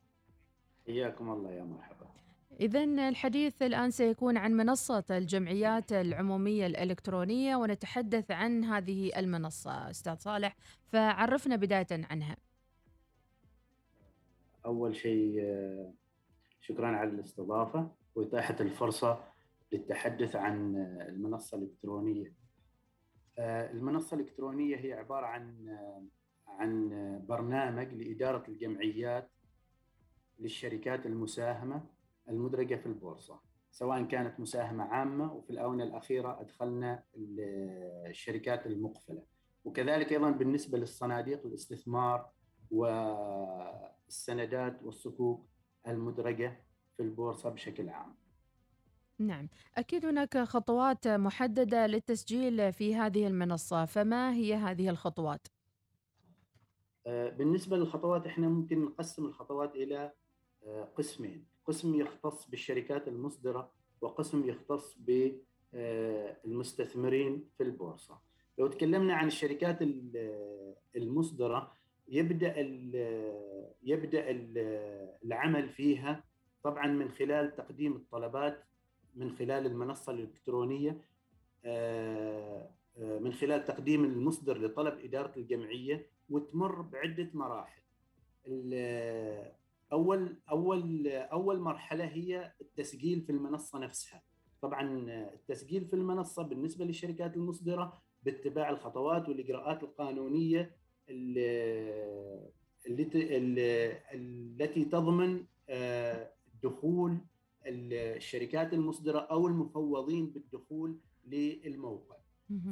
حياكم 0.86 1.30
الله 1.32 1.50
يا 1.50 1.64
مرحبا. 1.64 2.01
إذا 2.60 2.84
الحديث 2.84 3.62
الآن 3.62 3.90
سيكون 3.90 4.36
عن 4.36 4.52
منصة 4.52 5.04
الجمعيات 5.10 5.92
العمومية 5.92 6.66
الإلكترونية 6.66 7.56
ونتحدث 7.56 8.30
عن 8.30 8.64
هذه 8.64 9.18
المنصة. 9.18 9.90
أستاذ 9.90 10.16
صالح 10.16 10.56
فعرفنا 10.86 11.56
بداية 11.56 11.86
عنها. 11.90 12.36
أول 14.66 14.96
شيء 14.96 15.42
شكرا 16.60 16.86
على 16.86 17.10
الاستضافة 17.10 17.90
وإتاحة 18.14 18.56
الفرصة 18.60 19.24
للتحدث 19.72 20.36
عن 20.36 20.76
المنصة 21.08 21.58
الإلكترونية. 21.58 22.32
المنصة 23.38 24.14
الإلكترونية 24.14 24.76
هي 24.76 24.92
عبارة 24.92 25.26
عن 25.26 25.78
عن 26.48 26.90
برنامج 27.28 27.94
لإدارة 27.94 28.44
الجمعيات 28.48 29.30
للشركات 30.38 31.06
المساهمة 31.06 31.91
المدرجة 32.28 32.74
في 32.74 32.86
البورصة 32.86 33.40
سواء 33.72 34.02
كانت 34.04 34.40
مساهمة 34.40 34.84
عامة 34.84 35.32
وفي 35.32 35.50
الآونة 35.50 35.84
الأخيرة 35.84 36.40
أدخلنا 36.40 37.02
الشركات 38.06 38.66
المقفلة. 38.66 39.22
وكذلك 39.64 40.12
أيضا 40.12 40.30
بالنسبة 40.30 40.78
للصناديق 40.78 41.46
الاستثمار 41.46 42.30
والسندات 44.10 44.82
والصكوك 44.82 45.46
المدرجة 45.88 46.64
في 46.96 47.02
البورصة 47.02 47.50
بشكل 47.50 47.88
عام. 47.88 48.14
نعم 49.18 49.48
أكيد 49.76 50.06
هناك 50.06 50.38
خطوات 50.38 51.08
محددة 51.08 51.86
للتسجيل 51.86 52.72
في 52.72 52.94
هذه 52.94 53.26
المنصة. 53.26 53.84
فما 53.84 54.32
هي 54.32 54.54
هذه 54.54 54.88
الخطوات؟ 54.88 55.46
آه، 57.06 57.28
بالنسبة 57.28 57.76
للخطوات 57.76 58.26
إحنا 58.26 58.48
ممكن 58.48 58.84
نقسم 58.84 59.24
الخطوات 59.24 59.74
إلى 59.74 60.12
آه، 60.66 60.84
قسمين. 60.84 61.51
قسم 61.66 61.94
يختص 61.94 62.50
بالشركات 62.50 63.08
المصدرة 63.08 63.70
وقسم 64.00 64.48
يختص 64.48 64.98
بالمستثمرين 65.72 67.32
آه، 67.32 67.40
في 67.56 67.62
البورصة. 67.62 68.18
لو 68.58 68.66
تكلمنا 68.66 69.14
عن 69.14 69.26
الشركات 69.26 69.78
المصدرة 70.96 71.72
يبدأ 72.08 72.54
يبدأ 73.82 74.24
العمل 75.24 75.68
فيها 75.68 76.24
طبعا 76.62 76.86
من 76.86 77.10
خلال 77.10 77.56
تقديم 77.56 77.92
الطلبات 77.92 78.64
من 79.14 79.36
خلال 79.36 79.66
المنصة 79.66 80.12
الإلكترونية 80.12 81.00
من 82.96 83.32
خلال 83.32 83.64
تقديم 83.64 84.04
المصدر 84.04 84.58
لطلب 84.58 84.98
إدارة 85.04 85.32
الجمعية 85.36 86.06
وتمر 86.30 86.80
بعدة 86.80 87.30
مراحل. 87.34 87.82
أول 89.92 90.36
أول 90.50 91.08
أول 91.08 91.60
مرحلة 91.60 92.04
هي 92.04 92.52
التسجيل 92.60 93.20
في 93.20 93.32
المنصة 93.32 93.78
نفسها. 93.78 94.22
طبعا 94.62 95.06
التسجيل 95.34 95.84
في 95.84 95.96
المنصة 95.96 96.42
بالنسبة 96.42 96.84
للشركات 96.84 97.36
المصدرة 97.36 98.02
باتباع 98.22 98.70
الخطوات 98.70 99.28
والإجراءات 99.28 99.82
القانونية 99.82 100.76
التي 102.86 103.36
التي 104.14 104.84
تضمن 104.84 105.46
آه، 105.68 106.32
دخول 106.62 107.18
الشركات 107.66 108.72
المصدرة 108.74 109.18
أو 109.18 109.46
المفوضين 109.46 110.26
بالدخول 110.30 110.98
للموقع. 111.24 112.16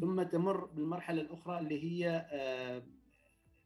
ثم 0.01 0.23
تمر 0.23 0.65
بالمرحلة 0.65 1.21
الأخرى 1.21 1.59
اللي 1.59 1.85
هي 1.85 2.27
آه، 2.33 2.83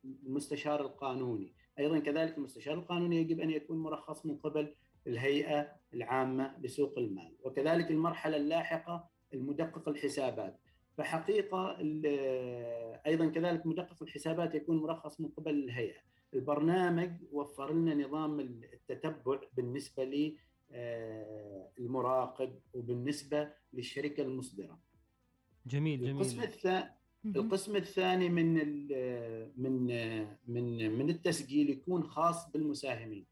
المستشار 0.04 0.80
القانوني. 0.80 1.54
أيضا 1.78 1.98
كذلك 1.98 2.38
المستشار 2.38 2.74
القانوني 2.74 3.16
يجب 3.16 3.40
أن 3.40 3.50
يكون 3.50 3.78
مرخص 3.78 4.26
من 4.26 4.36
قبل 4.36 4.74
الهيئة 5.06 5.72
العامة 5.94 6.58
لسوق 6.60 6.98
المال 6.98 7.36
وكذلك 7.42 7.90
المرحلة 7.90 8.36
اللاحقة 8.36 9.08
المدقق 9.34 9.88
الحسابات. 9.88 10.60
فحقيقة 10.96 11.76
أيضا 13.06 13.26
كذلك 13.26 13.66
مدقق 13.66 14.02
الحسابات 14.02 14.54
يكون 14.54 14.76
مرخص 14.76 15.20
من 15.20 15.28
قبل 15.28 15.64
الهيئة. 15.64 16.00
البرنامج 16.34 17.10
وفر 17.32 17.72
لنا 17.72 17.94
نظام 17.94 18.40
التتبع 18.40 19.40
بالنسبة 19.56 20.04
للمراقب 21.78 22.48
آه، 22.48 22.60
وبالنسبة 22.78 23.52
للشركة 23.72 24.22
المصدرة. 24.22 24.78
جميل 25.66 26.00
جميل. 26.00 26.16
القسم 26.16 26.42
الثاني 26.42 27.03
القسم 27.26 27.76
الثاني 27.76 28.28
من 28.28 28.54
من 29.56 29.86
من 30.46 30.98
من 30.98 31.10
التسجيل 31.10 31.70
يكون 31.70 32.04
خاص 32.04 32.50
بالمساهمين. 32.50 33.26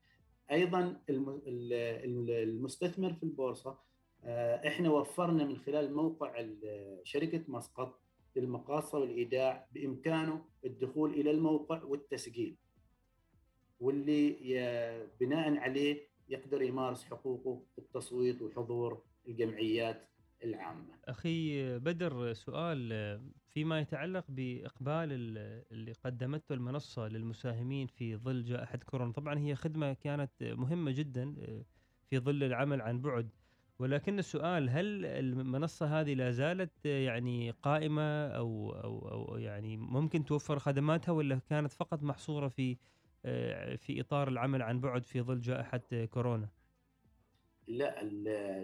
أيضا 0.50 1.00
المستثمر 1.08 3.12
في 3.12 3.22
البورصة 3.22 3.78
آه، 4.24 4.68
إحنا 4.68 4.90
وفرنا 4.90 5.44
من 5.44 5.56
خلال 5.56 5.94
موقع 5.94 6.46
شركة 7.04 7.44
مسقط 7.48 8.00
للمقاصه 8.36 8.98
والإيداع 8.98 9.68
بإمكانه 9.72 10.44
الدخول 10.64 11.14
إلى 11.14 11.30
الموقع 11.30 11.82
والتسجيل. 11.82 12.56
واللي 13.80 14.30
بناء 15.20 15.56
عليه 15.56 16.08
يقدر 16.28 16.62
يمارس 16.62 17.04
حقوقه 17.04 17.62
في 17.72 17.78
التصويت 17.78 18.42
وحضور 18.42 19.02
الجمعيات 19.28 20.08
العامة. 20.44 20.98
أخي 21.04 21.78
بدر 21.78 22.32
سؤال 22.32 22.92
فيما 23.48 23.80
يتعلق 23.80 24.24
بإقبال 24.28 25.08
اللي 25.72 25.92
قدمته 25.92 26.52
المنصة 26.52 27.08
للمساهمين 27.08 27.86
في 27.86 28.16
ظل 28.16 28.44
جائحة 28.44 28.78
كورونا، 28.78 29.12
طبعا 29.12 29.38
هي 29.38 29.54
خدمة 29.54 29.92
كانت 29.92 30.42
مهمة 30.42 30.90
جدا 30.90 31.34
آه، 31.38 31.64
في 32.10 32.18
ظل 32.18 32.44
العمل 32.44 32.82
عن 32.82 33.00
بعد 33.00 33.30
ولكن 33.78 34.18
السؤال 34.18 34.70
هل 34.70 35.04
المنصة 35.06 36.00
هذه 36.00 36.14
لا 36.14 36.30
زالت 36.30 36.86
يعني 36.86 37.50
قائمة 37.50 38.02
أو 38.26 38.72
أو 38.72 39.08
أو 39.08 39.36
يعني 39.38 39.76
ممكن 39.76 40.24
توفر 40.24 40.58
خدماتها 40.58 41.12
ولا 41.12 41.38
كانت 41.38 41.72
فقط 41.72 42.02
محصورة 42.02 42.48
في 42.48 42.78
آه، 43.24 43.76
في 43.76 44.00
إطار 44.00 44.28
العمل 44.28 44.62
عن 44.62 44.80
بعد 44.80 45.04
في 45.04 45.20
ظل 45.22 45.40
جائحة 45.40 45.80
كورونا؟ 46.10 46.61
لا 47.72 48.02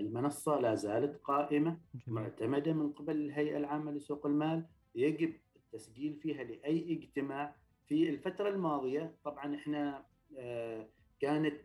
المنصة 0.01 0.61
لا 0.61 0.75
زالت 0.75 1.21
قائمة 1.25 1.79
معتمدة 2.07 2.73
من 2.73 2.93
قبل 2.93 3.17
الهيئة 3.17 3.57
العامة 3.57 3.91
لسوق 3.93 4.27
المال. 4.27 4.65
يجب 4.95 5.35
التسجيل 5.57 6.15
فيها 6.15 6.45
لأي 6.45 6.93
اجتماع 6.93 7.55
في 7.87 8.09
الفترة 8.11 8.49
الماضية. 8.49 9.15
طبعا 9.25 9.55
إحنا 9.55 10.05
آه، 10.39 10.87
كانت 11.21 11.61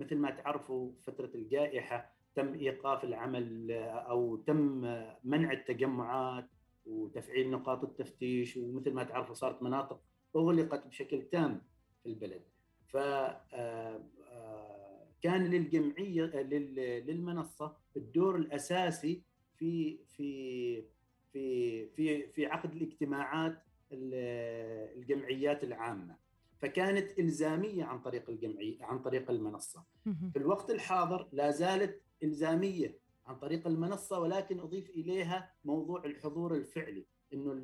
مثل 0.00 0.16
ما 0.16 0.30
تعرفوا 0.30 0.92
فترة 1.06 1.30
الجائحة 1.34 2.12
تم 2.34 2.54
إيقاف 2.54 3.04
العمل 3.04 3.72
آه، 3.72 3.90
أو 3.90 4.36
تم 4.36 4.80
منع 5.24 5.52
التجمعات 5.52 6.48
وتفعيل 6.86 7.50
نقاط 7.50 7.84
التفتيش 7.84 8.56
ومثل 8.56 8.92
ما 8.92 9.04
تعرفوا 9.04 9.34
صارت 9.34 9.62
مناطق 9.62 10.00
أغلقت 10.36 10.86
بشكل 10.86 11.22
تام 11.22 11.62
في 12.02 12.08
البلد. 12.08 12.42
ف 12.86 12.96
آه، 12.96 14.00
كان 15.22 15.44
للجمعية 15.44 16.24
للمنصة 17.00 17.76
الدور 17.96 18.36
الأساسي 18.36 19.22
في 19.58 19.98
في 20.16 20.82
في 21.32 21.86
في 21.88 22.26
في 22.26 22.46
عقد 22.46 22.72
الاجتماعات 22.72 23.62
الجمعيات 23.92 25.64
العامة. 25.64 26.16
فكانت 26.58 27.18
إلزامية 27.18 27.84
عن 27.84 27.98
طريق 28.00 28.30
الجمعيه 28.30 28.84
عن 28.84 28.98
طريق 28.98 29.30
المنصة. 29.30 29.84
في 30.32 30.38
الوقت 30.38 30.70
الحاضر 30.70 31.28
لا 31.32 31.50
زالت 31.50 32.00
إلزامية 32.22 32.98
عن 33.26 33.36
طريق 33.36 33.66
المنصة 33.66 34.20
ولكن 34.20 34.60
أضيف 34.60 34.90
إليها 34.90 35.54
موضوع 35.64 36.04
الحضور 36.04 36.54
الفعلي 36.54 37.04
إنه 37.32 37.62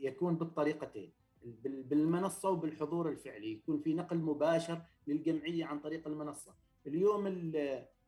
يكون 0.00 0.36
بالطريقتين. 0.36 1.12
بالمنصة 1.64 2.50
وبالحضور 2.50 3.08
الفعلي. 3.08 3.52
يكون 3.52 3.80
في 3.80 3.94
نقل 3.94 4.16
مباشر 4.16 4.82
للجمعية 5.06 5.64
عن 5.64 5.80
طريق 5.80 6.08
المنصة. 6.08 6.54
اليوم 6.86 7.52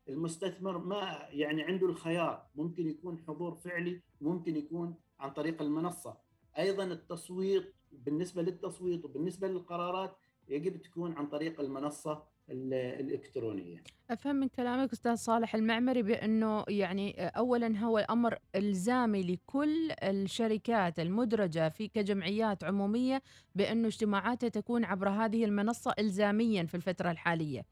المستثمر 0.08 0.78
ما 0.78 1.28
يعني 1.30 1.62
عنده 1.62 1.86
الخيار 1.86 2.46
ممكن 2.54 2.88
يكون 2.88 3.24
حضور 3.28 3.54
فعلي 3.54 4.00
ممكن 4.20 4.56
يكون 4.56 4.94
عن 5.20 5.30
طريق 5.30 5.62
المنصة 5.62 6.16
أيضا 6.58 6.84
التصويت 6.84 7.74
بالنسبة 7.92 8.42
للتصويت 8.42 9.04
وبالنسبة 9.04 9.48
للقرارات 9.48 10.16
يجب 10.48 10.82
تكون 10.82 11.12
عن 11.12 11.26
طريق 11.26 11.60
المنصة 11.60 12.22
الإلكترونية. 12.50 13.82
أفهم 14.10 14.36
من 14.36 14.48
كلامك 14.48 14.92
أستاذ 14.92 15.14
صالح 15.14 15.54
المعمري 15.54 16.02
بأنه 16.02 16.64
يعني 16.68 17.26
اولا 17.26 17.78
هو 17.78 17.98
أمر 17.98 18.38
إلزامي 18.56 19.22
لكل 19.22 19.92
الشركات 20.02 21.00
المدرجة 21.00 21.68
في 21.68 21.88
كجمعيات 21.88 22.64
عمومية 22.64 23.22
بانه 23.54 23.88
اجتماعاتها 23.88 24.48
تكون 24.48 24.84
عبر 24.84 25.08
هذه 25.08 25.44
المنصة 25.44 25.94
الزاميا 25.98 26.64
في 26.64 26.74
الفترة 26.74 27.10
الحالية. 27.10 27.64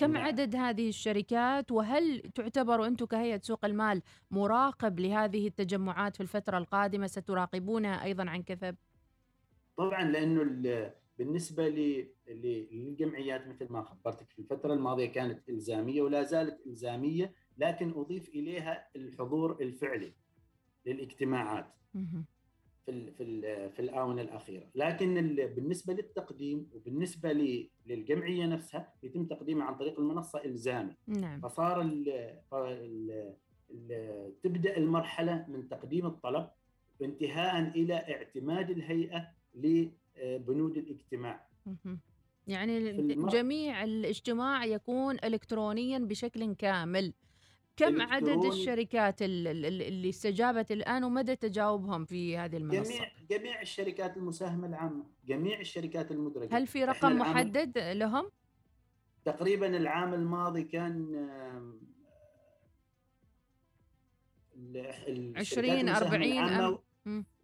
كم 0.00 0.12
نعم. 0.12 0.22
عدد 0.22 0.56
هذه 0.56 0.88
الشركات 0.88 1.72
وهل 1.72 2.20
تعتبروا 2.34 2.86
أنتم 2.86 3.06
كهيئة 3.06 3.40
سوق 3.42 3.64
المال 3.64 4.02
مراقب 4.30 5.00
لهذه 5.00 5.46
التجمعات 5.46 6.16
في 6.16 6.22
الفترة 6.22 6.58
القادمة 6.58 7.06
ستراقبونها 7.06 8.04
أيضا 8.04 8.30
عن 8.30 8.42
كثب؟ 8.42 8.76
طبعا 9.76 10.04
لأنه 10.04 10.42
بالنسبة 11.18 11.68
للجمعيات 12.28 13.48
مثل 13.48 13.72
ما 13.72 13.82
خبرتك 13.82 14.30
في 14.30 14.38
الفترة 14.38 14.74
الماضية 14.74 15.06
كانت 15.06 15.48
إلزامية 15.48 16.02
ولا 16.02 16.22
زالت 16.22 16.66
إلزامية 16.66 17.34
لكن 17.58 17.92
أضيف 17.96 18.28
إليها 18.28 18.88
الحضور 18.96 19.56
الفعلي 19.60 20.12
للاجتماعات 20.86 21.74
في 22.86 23.10
في 23.10 23.70
في 23.70 23.80
الآونة 23.82 24.22
الأخيرة، 24.22 24.66
لكن 24.74 25.36
بالنسبة 25.36 25.94
للتقديم 25.94 26.70
وبالنسبة 26.74 27.32
للجمعية 27.86 28.46
نفسها 28.46 28.92
يتم 29.02 29.24
تقديمها 29.24 29.66
عن 29.66 29.74
طريق 29.74 30.00
المنصة 30.00 30.44
الزامي. 30.44 30.96
نعم. 31.06 31.40
فصار 31.40 31.80
ال 31.80 32.08
ال 32.52 33.34
ال 33.70 34.40
تبدأ 34.42 34.76
المرحلة 34.76 35.46
من 35.48 35.68
تقديم 35.68 36.06
الطلب 36.06 36.48
انتهاء 37.02 37.68
إلى 37.68 37.94
اعتماد 37.94 38.70
الهيئة 38.70 39.28
لبنود 39.54 40.76
الاجتماع. 40.76 41.46
يعني 42.46 42.92
جميع 43.16 43.84
الاجتماع 43.84 44.64
يكون 44.64 45.16
الكترونيا 45.24 45.98
بشكل 45.98 46.54
كامل. 46.54 47.12
كم 47.80 48.02
عدد 48.02 48.44
الشركات 48.44 49.22
اللي 49.22 50.08
استجابت 50.08 50.72
الآن 50.72 51.04
ومدى 51.04 51.36
تجاوبهم 51.36 52.04
في 52.04 52.38
هذه 52.38 52.56
المنصة؟ 52.56 52.92
جميع 52.92 53.10
جميع 53.30 53.60
الشركات 53.60 54.16
المساهمة 54.16 54.66
العامة، 54.66 55.04
جميع 55.26 55.60
الشركات 55.60 56.10
المدرجة 56.10 56.56
هل 56.56 56.66
في 56.66 56.84
رقم 56.84 57.18
محدد 57.18 57.78
لهم؟ 57.78 58.30
تقريبا 59.24 59.66
العام 59.66 60.14
الماضي 60.14 60.62
كان 60.62 61.28
20 65.36 65.88
40 65.88 66.78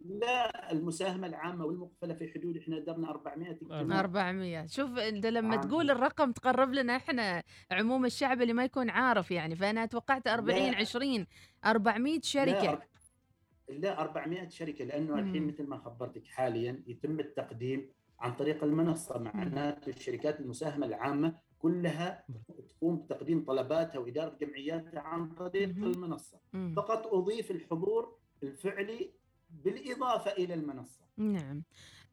لا 0.05 0.71
المساهمة 0.71 1.27
العامة 1.27 1.65
والمقفلة 1.65 2.13
في 2.13 2.27
حدود 2.33 2.57
إحنا 2.57 2.79
درنا 2.79 3.09
400 3.09 3.51
اجتماع 3.51 3.99
400 3.99 4.65
شوف 4.67 4.97
أنت 4.97 5.25
لما 5.25 5.55
عام. 5.57 5.61
تقول 5.67 5.91
الرقم 5.91 6.31
تقرب 6.31 6.73
لنا 6.73 6.95
إحنا 6.95 7.43
عموم 7.71 8.05
الشعب 8.05 8.41
اللي 8.41 8.53
ما 8.53 8.63
يكون 8.63 8.89
عارف 8.89 9.31
يعني 9.31 9.55
فأنا 9.55 9.85
توقعت 9.85 10.27
40 10.27 10.71
لا. 10.71 10.77
20 10.77 11.27
400 11.65 12.19
شركة 12.23 12.71
لا, 12.71 13.77
لا 13.77 14.01
400 14.01 14.49
شركة 14.49 14.85
لأنه 14.85 15.13
مم. 15.13 15.19
الحين 15.19 15.47
مثل 15.47 15.67
ما 15.67 15.77
خبرتك 15.77 16.25
حاليا 16.27 16.83
يتم 16.87 17.19
التقديم 17.19 17.89
عن 18.19 18.33
طريق 18.35 18.63
المنصة 18.63 19.19
معناته 19.19 19.89
الشركات 19.89 20.39
المساهمة 20.39 20.85
العامة 20.85 21.35
كلها 21.59 22.25
تقوم 22.69 22.97
بتقديم 22.97 23.45
طلباتها 23.45 23.99
وإدارة 23.99 24.37
جمعياتها 24.41 24.99
عن 24.99 25.29
طريق 25.29 25.69
مم. 25.75 25.83
المنصة 25.83 26.39
مم. 26.53 26.73
فقط 26.75 27.07
أضيف 27.07 27.51
الحضور 27.51 28.17
الفعلي 28.43 29.11
بالإضافة 29.49 30.31
إلى 30.31 30.53
المنصة. 30.53 31.01
نعم. 31.17 31.63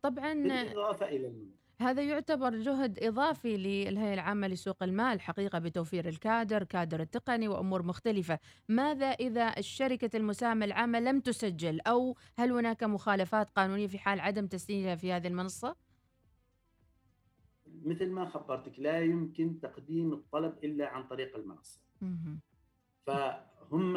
طبعا 0.02 0.34
بالإضافة 0.34 1.08
إلى 1.08 1.26
المنصة. 1.26 1.64
هذا 1.80 2.02
يعتبر 2.02 2.56
جهد 2.56 2.98
إضافي 3.02 3.56
للهيئة 3.56 4.14
العامة 4.14 4.46
لسوق 4.46 4.82
المال 4.82 5.20
حقيقة 5.20 5.58
بتوفير 5.58 6.08
الكادر 6.08 6.64
كادر 6.64 7.00
التقني 7.00 7.48
وأمور 7.48 7.82
مختلفة. 7.82 8.38
ماذا 8.68 9.06
إذا 9.06 9.54
الشركة 9.58 10.16
المساهمة 10.16 10.64
العامة 10.64 11.00
لم 11.00 11.20
تسجل؟ 11.20 11.80
أو 11.80 12.16
هل 12.38 12.52
هناك 12.52 12.84
مخالفات 12.84 13.50
قانونية 13.50 13.86
في 13.86 13.98
حال 13.98 14.20
عدم 14.20 14.46
تسجيلها 14.46 14.96
في 14.96 15.12
هذه 15.12 15.26
المنصة؟ 15.26 15.76
مثل 17.84 18.10
ما 18.10 18.28
خبرتك 18.28 18.78
لا 18.78 19.00
يمكن 19.00 19.60
تقديم 19.60 20.12
الطلب 20.12 20.64
إلا 20.64 20.88
عن 20.88 21.06
طريق 21.06 21.36
المنصة. 21.36 21.80
فهم 23.06 23.96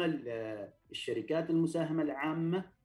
الشركات 0.90 1.50
المساهمة 1.50 2.02
العامة 2.02 2.77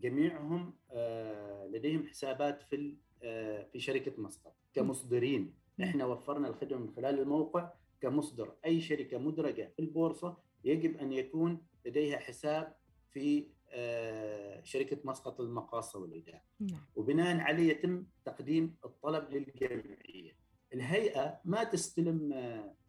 جميعهم 0.00 0.74
آه، 0.90 1.66
لديهم 1.66 2.06
حسابات 2.06 2.62
في 2.62 2.96
آه، 3.22 3.62
في 3.72 3.80
شركة 3.80 4.22
مسقط 4.22 4.54
كمصدرين. 4.74 5.54
إحنا 5.82 6.04
وفرنا 6.06 6.48
الخدمة 6.48 6.78
من 6.78 6.90
خلال 6.90 7.20
الموقع 7.20 7.72
كمصدر. 8.00 8.54
أي 8.64 8.80
شركة 8.80 9.18
مدرجة 9.18 9.72
في 9.76 9.82
البورصة 9.82 10.36
يجب 10.64 10.96
أن 10.96 11.12
يكون 11.12 11.66
لديها 11.86 12.18
حساب 12.18 12.76
في 13.10 13.46
آه، 13.70 14.62
شركة 14.64 14.98
مسقط 15.04 15.40
للمقاصه 15.40 15.98
والايداع 15.98 16.42
نعم. 16.60 16.80
وبناء 16.96 17.40
عليه 17.40 17.70
يتم 17.70 18.06
تقديم 18.24 18.76
الطلب 18.84 19.30
للجمعية. 19.30 20.36
الهيئة 20.74 21.40
ما 21.44 21.64
تستلم 21.64 22.34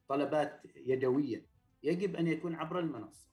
طلبات 0.08 0.62
يدوية. 0.76 1.46
يجب 1.84 2.16
أن 2.16 2.28
يكون 2.28 2.56
عبر 2.56 2.80
المنصة. 2.80 3.29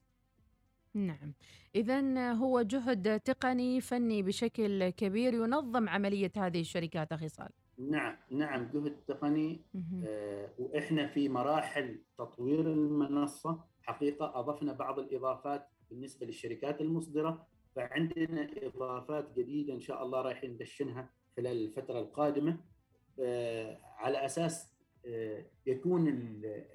نعم. 0.97 1.33
إذا 1.75 2.31
هو 2.33 2.61
جهد 2.61 3.19
تقني 3.19 3.81
فني 3.81 4.23
بشكل 4.23 4.89
كبير 4.89 5.33
ينظم 5.33 5.89
عملية 5.89 6.31
هذه 6.37 6.61
الشركات 6.61 7.11
أخي 7.11 7.29
صالح. 7.29 7.51
نعم 7.77 8.17
نعم 8.31 8.69
جهد 8.73 8.95
تقني. 9.07 9.61
آه 10.07 10.49
وإحنا 10.59 11.07
في 11.07 11.29
مراحل 11.29 11.99
تطوير 12.17 12.59
المنصة. 12.59 13.63
حقيقة 13.81 14.39
أضفنا 14.39 14.73
بعض 14.73 14.99
الإضافات 14.99 15.67
بالنسبة 15.89 16.25
للشركات 16.25 16.81
المصدرة. 16.81 17.47
فعندنا 17.75 18.49
إضافات 18.63 19.39
جديدة 19.39 19.73
إن 19.73 19.79
شاء 19.79 20.03
الله 20.03 20.21
رايحين 20.21 20.51
ندشنها 20.51 21.09
خلال 21.37 21.65
الفترة 21.65 21.99
القادمة. 21.99 22.57
آه 23.19 23.77
على 23.97 24.25
أساس 24.25 24.73
آه 25.05 25.45
يكون 25.65 26.07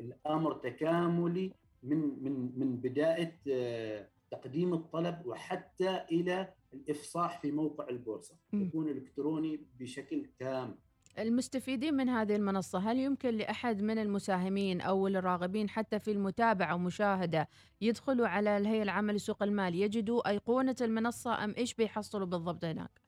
الأمر 0.00 0.52
تكاملي 0.54 1.52
من 1.82 2.24
من 2.24 2.58
من 2.58 2.76
بداية 2.76 3.40
آه، 3.52 4.08
تقديم 4.32 4.74
الطلب 4.74 5.26
وحتى 5.26 6.04
إلى 6.12 6.52
الإفصاح 6.74 7.40
في 7.40 7.52
موقع 7.52 7.88
البورصة. 7.88 8.34
يكون 8.52 8.88
إلكتروني 8.88 9.60
بشكل 9.80 10.26
تام. 10.38 10.78
المستفيدين 11.18 11.94
من 11.94 12.08
هذه 12.08 12.36
المنصة 12.36 12.78
هل 12.78 12.98
يمكن 12.98 13.34
لأحد 13.34 13.82
من 13.82 13.98
المساهمين 13.98 14.80
أو 14.80 15.06
الراغبين 15.06 15.68
حتى 15.68 15.98
في 15.98 16.10
المتابعة 16.10 16.74
ومشاهدة 16.74 17.48
يدخلوا 17.80 18.28
على 18.28 18.56
الهيئة 18.56 18.82
العامة 18.82 19.12
لسوق 19.12 19.42
المال 19.42 19.74
يجدوا 19.74 20.28
أيقونة 20.30 20.76
المنصة 20.80 21.44
أم 21.44 21.54
إيش 21.58 21.74
بيحصلوا 21.74 22.26
بالضبط 22.26 22.64
هناك؟ 22.64 23.00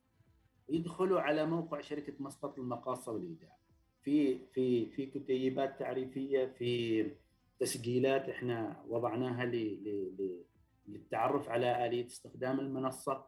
يدخلوا 0.68 1.20
على 1.20 1.46
موقع 1.46 1.80
شركة 1.80 2.12
مسقط 2.18 2.58
المقاصة 2.58 3.12
والإيداع 3.12 3.56
في 4.02 4.38
في 4.54 4.86
في 4.86 5.06
كتيبات 5.06 5.78
تعريفية 5.78 6.54
في 6.58 7.10
تسجيلات 7.58 8.28
إحنا 8.28 8.84
وضعناها 8.88 9.44
للتعرف 10.88 11.48
على 11.48 11.86
آلية 11.86 12.06
استخدام 12.06 12.60
المنصة 12.60 13.24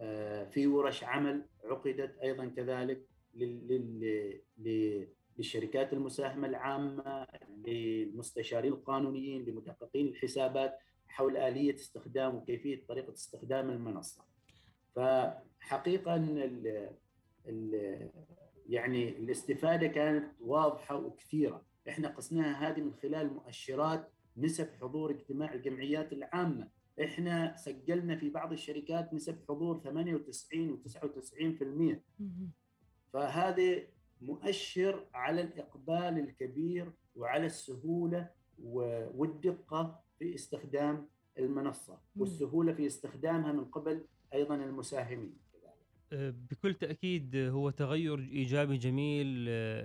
آه، 0.00 0.44
في 0.44 0.66
ورش 0.66 1.04
عمل 1.04 1.46
عقدت 1.64 2.18
أيضا 2.18 2.46
كذلك 2.46 3.06
للشركات 5.38 5.92
المساهمة 5.92 6.48
العامة 6.48 7.26
للمستشارين 7.66 8.72
القانونيين 8.72 9.44
لمدققين 9.44 10.08
الحسابات 10.08 10.78
حول 11.06 11.36
آلية 11.36 11.74
استخدام 11.74 12.34
وكيفية 12.34 12.84
طريقة 12.88 13.12
استخدام 13.12 13.70
المنصة. 13.70 14.24
فحقيقه 14.96 16.16
ال 16.16 16.90
ال 17.48 18.10
يعني 18.68 19.08
الاستفادة 19.08 19.86
كانت 19.86 20.32
واضحة 20.40 20.96
وكثيرة 20.96 21.64
إحنا 21.88 22.08
قسناها 22.08 22.70
هذه 22.70 22.80
من 22.80 22.94
خلال 22.94 23.34
مؤشرات 23.34 24.12
نسب 24.36 24.68
حضور 24.80 25.10
اجتماع 25.10 25.54
الجمعيات 25.54 26.12
العامة 26.12 26.68
إحنا 27.04 27.56
سجلنا 27.56 28.16
في 28.16 28.30
بعض 28.30 28.52
الشركات 28.52 29.14
نسب 29.14 29.38
حضور 29.48 29.80
98 29.80 30.82
و99% 30.84 31.96
فهذا 33.12 33.82
مؤشر 34.20 35.06
على 35.14 35.40
الإقبال 35.40 36.18
الكبير 36.18 36.92
وعلى 37.16 37.46
السهولة 37.46 38.30
والدقة 39.14 40.00
في 40.18 40.34
استخدام 40.34 41.08
المنصة. 41.38 41.98
والسهولة 42.16 42.72
في 42.72 42.86
استخدامها 42.86 43.52
من 43.52 43.64
قبل 43.64 44.04
أيضا 44.34 44.54
المساهمين. 44.54 45.36
بكل 46.12 46.74
تأكيد 46.74 47.36
هو 47.36 47.70
تغير 47.70 48.18
إيجابي 48.18 48.76
جميل 48.76 49.26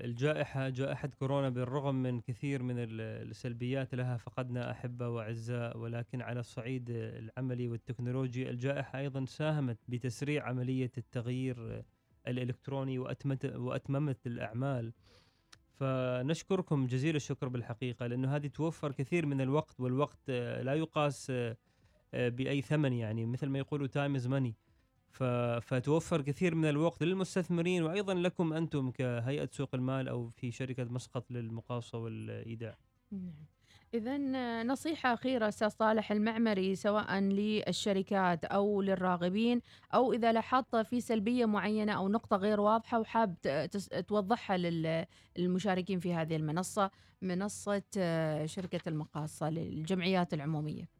الجائحة 0.04 0.70
جائحة 0.70 1.08
كورونا 1.08 1.50
بالرغم 1.50 1.96
من 1.96 2.22
كثير 2.22 2.64
من 2.64 2.76
السلبيات 2.80 3.96
لها 3.96 4.18
فقدنا 4.18 4.72
أحبة 4.72 5.10
وأعزاء 5.10 5.78
ولكن 5.78 6.22
على 6.22 6.40
الصعيد 6.40 6.90
العملي 6.90 7.68
والتكنولوجي 7.68 8.50
الجائحة 8.50 9.00
أيضا 9.00 9.26
ساهمت 9.26 9.78
بتسريع 9.88 10.48
عملية 10.48 10.92
التغيير 10.98 11.84
الإلكتروني 12.28 13.00
وأتمت 13.00 13.46
وأتممت 13.46 14.28
الأعمال. 14.28 14.94
فنشكركم 15.80 16.88
جزيل 16.88 17.16
الشكر 17.16 17.48
بالحقيقة 17.48 18.08
لأنه 18.08 18.36
هذه 18.36 18.48
توفر 18.48 18.92
كثير 18.92 19.26
من 19.26 19.42
الوقت 19.42 19.80
والوقت 19.80 20.20
آه، 20.30 20.62
لا 20.62 20.74
يقاس 20.74 21.28
آه، 21.30 21.58
آه، 22.14 22.30
بأي 22.30 22.62
ثمن 22.62 22.94
يعني 22.94 23.26
مثل 23.26 23.48
ما 23.48 23.60
يقولوا 23.60 23.88
time 23.88 24.16
is 24.16 24.28
money 24.28 24.56
فتوفر 25.62 26.22
كثير 26.22 26.56
من 26.56 26.70
الوقت 26.70 27.04
للمستثمرين 27.04 27.84
وأيضا 27.84 28.14
لكم 28.14 28.54
أنتم 28.54 28.92
كهيئة 28.92 29.50
سوق 29.52 29.70
المال 29.76 30.08
أو 30.08 30.30
في 30.30 30.52
شركة 30.52 30.84
مسقط 30.84 31.32
للمقاصة 31.32 31.98
والإيداع. 31.98 32.78
نعم. 33.12 33.34
إذا 33.94 34.18
نصيحة 34.64 35.14
أخيرة 35.14 35.48
أستاذ 35.48 35.68
صالح 35.68 36.12
المعمري 36.12 36.76
سواء 36.76 37.20
للشركات 37.20 38.46
أو 38.46 38.82
للراغبين 38.82 39.62
أو 39.94 40.14
إذا 40.14 40.32
لاحظت 40.32 40.76
في 40.76 41.02
سلبية 41.02 41.46
معينة 41.46 41.92
أو 41.94 42.10
نقطة 42.10 42.38
غير 42.38 42.60
واضحة 42.60 43.00
وحاب 43.00 43.36
توضحها 44.08 44.58
للمشاركين 45.38 46.00
في 46.00 46.14
هذه 46.14 46.36
المنصة 46.36 46.92
منصة 47.22 47.84
شركة 48.46 48.90
المقاصة 48.90 49.50
للجمعيات 49.50 50.34
العمومية. 50.34 50.95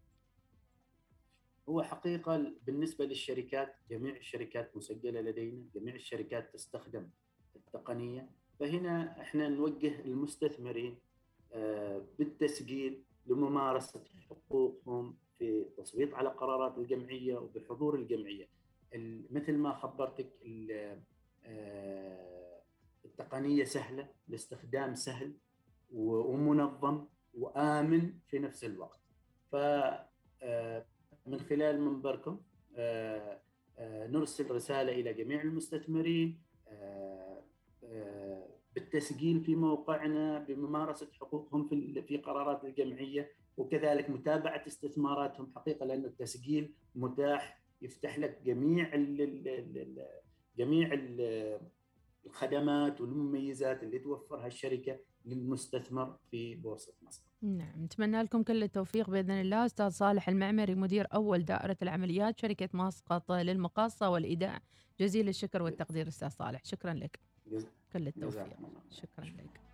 هو 1.70 1.84
حقيقة 1.84 2.54
بالنسبة 2.66 3.06
للشركات 3.06 3.76
جميع 3.90 4.16
الشركات 4.16 4.78
مسجلة 4.78 5.22
لدينا 5.22 5.66
جميع 5.76 5.96
الشركات 5.96 6.54
تستخدم 6.54 7.10
التقنية. 7.56 8.30
فهنا 8.60 9.22
إحنا 9.22 9.50
نوجه 9.50 10.00
المستثمرين 10.00 10.98
آه، 11.54 12.06
بالتسجيل 12.20 13.04
لممارسة 13.26 14.04
حقوقهم 14.30 15.18
في 15.40 15.62
التصويت 15.62 16.14
على 16.14 16.30
قرارات 16.30 16.78
الجمعية 16.78 17.36
وبحضور 17.36 17.96
الجمعية. 17.96 18.50
مثل 19.30 19.54
ما 19.54 19.74
خبرتك 19.74 20.30
آه، 21.46 22.62
التقنية 23.06 23.64
سهلة 23.64 24.10
الاستخدام 24.30 24.96
سهل 24.96 25.34
ومنظم 25.92 27.06
وآمن 27.34 28.14
في 28.28 28.40
نفس 28.40 28.64
الوقت. 28.64 29.00
ف 29.52 29.56
من 31.26 31.40
خلال 31.40 31.82
منبركم 31.82 32.40
نرسل 34.10 34.52
رسالة 34.52 34.92
إلى 34.92 35.14
جميع 35.14 35.42
المستثمرين 35.42 36.42
بالتسجيل 38.76 39.42
في 39.42 39.56
موقعنا 39.56 40.40
بممارسة 40.40 41.08
حقوقهم 41.14 41.68
في 41.68 42.02
في 42.02 42.18
قرارات 42.18 42.64
الجمعية 42.64 43.32
وكذلك 43.58 44.10
متابعة 44.10 44.64
استثماراتهم 44.68 45.52
حقيقة 45.56 45.86
لأن 45.86 46.06
التسجيل 46.06 46.74
متاح 46.96 47.62
يفتح 47.82 48.20
لك 48.20 48.42
جميع 48.46 48.96
جميع 50.58 50.94
ال 50.94 51.60
الخدمات 52.26 53.02
والمميزات 53.02 53.84
اللي 53.84 54.00
توفرها 54.00 54.48
الشركة 54.48 55.00
للمستثمر 55.26 56.18
في 56.32 56.56
بورصة 56.56 56.94
مصر. 57.02 57.24
نعم 57.46 57.84
نتمنى 57.84 58.22
لكم 58.22 58.44
كل 58.44 58.64
التوفيق 58.64 59.10
بإذن 59.10 59.32
الله. 59.32 59.66
أستاذ 59.66 59.90
صالح 59.90 60.30
المعمري 60.30 60.76
مدير 60.76 61.08
أول 61.14 61.46
دائرة 61.46 61.78
العمليات 61.82 62.40
شركة 62.40 62.70
مسقط 62.74 63.32
للمقاصة 63.32 64.10
والإيداع. 64.10 64.60
جزيل 65.00 65.30
الشكر 65.30 65.62
والتقدير 65.62 66.08
أستاذ 66.08 66.30
صالح. 66.30 66.66
شكرا 66.66 66.94
لك. 66.94 67.20
كل 67.94 68.08
التوفيق. 68.08 68.48
شكرا 68.90 69.26
لك. 69.26 69.65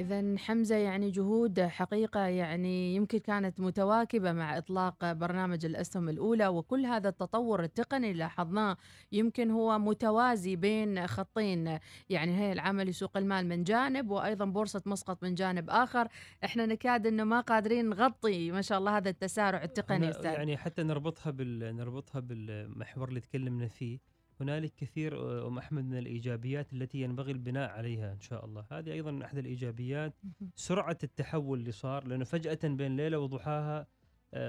إذا 0.00 0.38
حمزة 0.38 0.76
يعني 0.76 1.10
جهود 1.10 1.60
حقيقة 1.60 2.20
يعني 2.20 2.94
يمكن 2.94 3.18
كانت 3.18 3.60
متواكبة 3.60 4.32
مع 4.32 4.58
إطلاق 4.58 5.12
برنامج 5.12 5.64
الأسهم 5.64 6.08
الأولى 6.08 6.48
وكل 6.48 6.86
هذا 6.86 7.08
التطور 7.08 7.62
التقني 7.62 8.10
اللي 8.10 8.18
لاحظناه 8.18 8.76
يمكن 9.12 9.50
هو 9.50 9.78
متوازي 9.78 10.56
بين 10.56 11.06
خطين. 11.06 11.78
يعني 12.10 12.38
هي 12.38 12.52
العمل 12.52 12.86
لسوق 12.86 13.16
المال 13.16 13.46
من 13.46 13.64
جانب 13.64 14.10
وأيضا 14.10 14.44
بورصة 14.44 14.82
مسقط 14.86 15.22
من 15.22 15.34
جانب 15.34 15.70
آخر. 15.70 16.08
إحنا 16.44 16.66
نكاد 16.66 17.06
أنه 17.06 17.24
ما 17.24 17.40
قادرين 17.40 17.88
نغطي 17.88 18.50
ما 18.50 18.62
شاء 18.62 18.78
الله 18.78 18.96
هذا 18.96 19.10
التسارع 19.10 19.62
التقني 19.62 20.10
يعني 20.24 20.56
حتى 20.56 20.82
نربطها 20.82 21.30
بال 21.30 21.76
نربطها 21.76 22.20
بالمحور 22.20 23.08
اللي 23.08 23.20
تكلمنا 23.20 23.68
فيه. 23.68 24.13
هنالك 24.40 24.72
كثير 24.76 25.16
آه، 25.18 25.48
أم 25.48 25.58
أحمد 25.58 25.84
من 25.84 25.98
الإيجابيات 25.98 26.72
التي 26.72 27.00
ينبغي 27.00 27.32
البناء 27.32 27.70
عليها 27.70 28.12
إن 28.12 28.20
شاء 28.20 28.44
الله. 28.44 28.64
هذه 28.70 28.92
أيضا 28.92 29.24
أحد 29.24 29.38
الإيجابيات. 29.38 30.14
سرعة 30.54 30.98
التحول 31.04 31.58
اللي 31.58 31.72
صار 31.72 32.06
لأنه 32.06 32.24
فجأة 32.24 32.58
بين 32.64 32.96
ليلة 32.96 33.18
وضحاها 33.18 33.86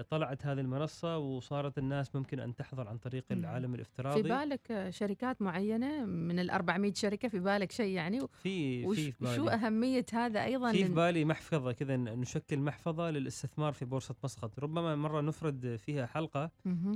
طلعت 0.10 0.46
هذه 0.46 0.60
المنصة 0.60 1.18
وصارت 1.18 1.78
الناس 1.78 2.16
ممكن 2.16 2.40
أن 2.40 2.56
تحضر 2.56 2.88
عن 2.88 2.98
طريق. 2.98 3.26
العالم 3.32 3.76
الافتراضي. 3.76 4.24
في 4.24 4.30
بالك 4.30 4.90
شركات 4.90 5.42
معينة 5.42 6.06
من 6.06 6.40
ال 6.40 6.50
400 6.50 6.94
شركة 6.94 7.28
في 7.28 7.40
بالك 7.40 7.72
شيء 7.72 7.94
يعني؟ 7.96 8.20
في 8.20 8.28
في 8.96 9.12
في 9.12 9.14
بالي. 9.22 9.36
شو 9.36 9.48
أهمية 9.48 10.06
هذا 10.14 10.44
أيضا؟ 10.44 10.72
في 10.72 10.86
في 10.86 10.94
بالي 10.94 11.26
محفظة 11.26 11.72
كذا 11.72 11.96
نشكل 11.98 12.60
محفظة 12.60 13.12
للاستثمار 13.12 13.74
في 13.74 13.86
بورصة 13.86 14.16
مسقط. 14.24 14.60
ربما 14.60 14.96
مرة 14.96 15.22
نفرد 15.22 15.76
فيها 15.86 16.06
حلقة 16.06 16.52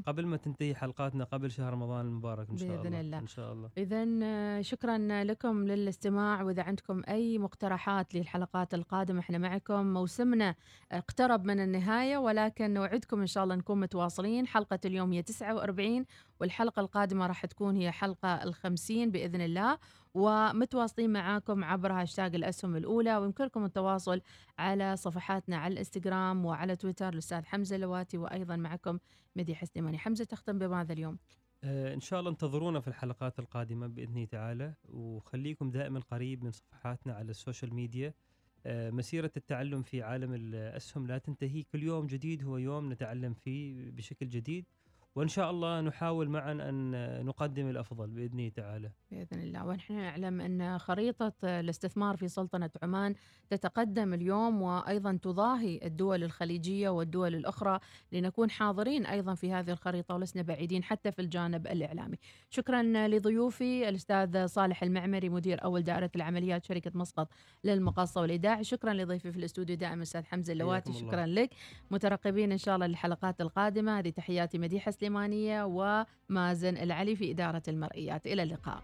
قبل 0.07 0.25
ما 0.25 0.37
تنتهي 0.37 0.75
حلقاتنا 0.75 1.23
قبل 1.23 1.51
شهر 1.51 1.73
رمضان 1.73 2.05
المبارك 2.05 2.49
إن 2.49 2.57
شاء 2.57 2.67
بإذن 2.67 2.85
الله, 2.87 2.99
الله. 2.99 3.19
إن 3.19 3.27
شاء 3.27 3.53
الله. 3.53 3.69
إذا 3.77 4.05
آه، 4.23 4.61
شكرا 4.61 5.23
لكم 5.23 5.67
للاستماع. 5.67 6.41
وإذا 6.43 6.63
عندكم 6.63 7.01
أي 7.07 7.37
مقترحات 7.37 8.15
للحلقات 8.15 8.73
القادمة 8.73 9.19
إحنا 9.19 9.37
معكم. 9.37 9.93
موسمنا 9.93 10.55
اقترب 10.91 11.45
من 11.45 11.59
النهاية 11.59 12.17
ولكن 12.17 12.78
نوعدكم 12.79 13.19
إن 13.19 13.27
شاء 13.27 13.43
الله 13.43 13.55
نكون 13.55 13.79
متواصلين. 13.79 14.47
حلقة 14.47 14.79
اليوم 14.85 15.13
هي 15.13 15.21
49 15.21 16.05
والحلقة 16.39 16.79
القادمة 16.79 17.27
راح 17.27 17.45
تكون 17.45 17.75
هي 17.75 17.91
حلقة 17.91 18.43
الخمسين 18.43 19.11
بإذن 19.11 19.41
الله. 19.41 19.77
ومتواصلين 20.13 21.13
معاكم 21.13 21.63
عبر 21.63 21.91
هاشتاج 21.91 22.35
الأسهم 22.35 22.75
الأولى 22.75 23.17
ويمكنكم 23.17 23.65
التواصل 23.65 24.21
على 24.59 24.95
صفحاتنا 24.95 25.57
على 25.57 25.73
الإنستغرام 25.73 26.45
وعلى 26.45 26.75
تويتر 26.75 27.13
الأستاذ 27.13 27.45
حمزة 27.45 27.77
لواتي 27.77 28.17
وأيضا 28.17 28.55
معكم 28.55 28.99
مديحة 29.35 29.55
السليمانية 29.55 29.97
حمزة 29.97 30.25
تختم 30.25 30.59
بماذا 30.59 30.93
اليوم؟ 30.93 31.17
آه 31.63 31.93
إن 31.93 31.99
شاء 31.99 32.19
الله 32.19 32.31
انتظرونا 32.31 32.79
في 32.79 32.87
الحلقات 32.87 33.39
القادمة 33.39 33.87
بإذن 33.87 34.27
تعالى. 34.27 34.73
وخليكم 34.89 35.71
دائما 35.71 35.99
قريب 35.99 36.43
من 36.43 36.51
صفحاتنا 36.51 37.13
على 37.13 37.31
ال 37.31 37.37
social 37.37 37.73
media. 37.73 38.13
مسيرة 38.67 39.31
التعلم 39.37 39.83
في 39.83 40.01
عالم 40.01 40.33
الأسهم 40.33 41.07
لا 41.07 41.17
تنتهي. 41.17 41.63
كل 41.63 41.83
يوم 41.83 42.07
جديد 42.07 42.43
هو 42.43 42.57
يوم 42.57 42.93
نتعلم 42.93 43.33
فيه 43.33 43.91
بشكل 43.91 44.29
جديد. 44.29 44.65
وإن 45.15 45.27
شاء 45.27 45.51
الله 45.51 45.81
نحاول 45.81 46.29
معا 46.29 46.51
أن 46.51 47.25
نقدم 47.25 47.69
الأفضل 47.69 48.07
باذن 48.07 48.53
تعالى. 48.53 48.91
بإذن 49.11 49.39
الله 49.39 49.65
ونحن 49.65 49.93
نعلم 49.93 50.41
أن 50.41 50.77
خريطة 50.77 51.33
الاستثمار 51.43 52.17
في 52.17 52.27
سلطنة 52.27 52.69
عمان 52.83 53.15
تتقدم 53.49 54.13
اليوم 54.13 54.61
وأيضا 54.61 55.19
تضاهي 55.21 55.79
الدول 55.83 56.23
الخليجية 56.23 56.89
والدول 56.89 57.35
الأخرى 57.35 57.79
لنكون 58.11 58.49
حاضرين 58.49 59.05
أيضا 59.05 59.33
في 59.33 59.51
هذه 59.51 59.71
الخريطة 59.71 60.15
ولسنا 60.15 60.41
بعيدين 60.41 60.83
حتى 60.83 61.11
في 61.11 61.21
الجانب 61.21 61.67
الإعلامي. 61.67 62.17
شكرا 62.49 63.07
لضيوفي 63.07 63.89
الأستاذ 63.89 64.45
صالح 64.45 64.83
المعمري 64.83 65.29
مدير 65.29 65.63
أول 65.63 65.81
دائرة 65.81 66.11
العمليات 66.15 66.65
شركة 66.65 66.91
مسقط 66.95 67.27
للمقاصة 67.63 68.21
والإيداع، 68.21 68.61
شكرا 68.61 68.93
لضيفي 68.93 69.31
في 69.31 69.37
الاستوديو 69.37 69.75
دائما 69.75 69.95
الاستاذ 69.95 70.25
حمزة 70.25 70.53
اللواتي 70.53 70.93
شكرا 70.93 71.25
لك. 71.25 71.49
مترقبين 71.91 72.51
إن 72.51 72.57
شاء 72.57 72.75
الله 72.75 72.87
للحلقات 72.87 73.41
القادمة 73.41 73.99
هذه 73.99 74.09
تحياتي 74.09 74.57
مديحة 74.57 74.91
السليمانية 74.99 75.63
ومازن 75.63 76.77
العلي 76.77 77.15
في 77.15 77.31
إدارة 77.31 77.63
المرئيات. 77.67 78.27
إلى 78.27 78.43
اللقاء. 78.43 78.83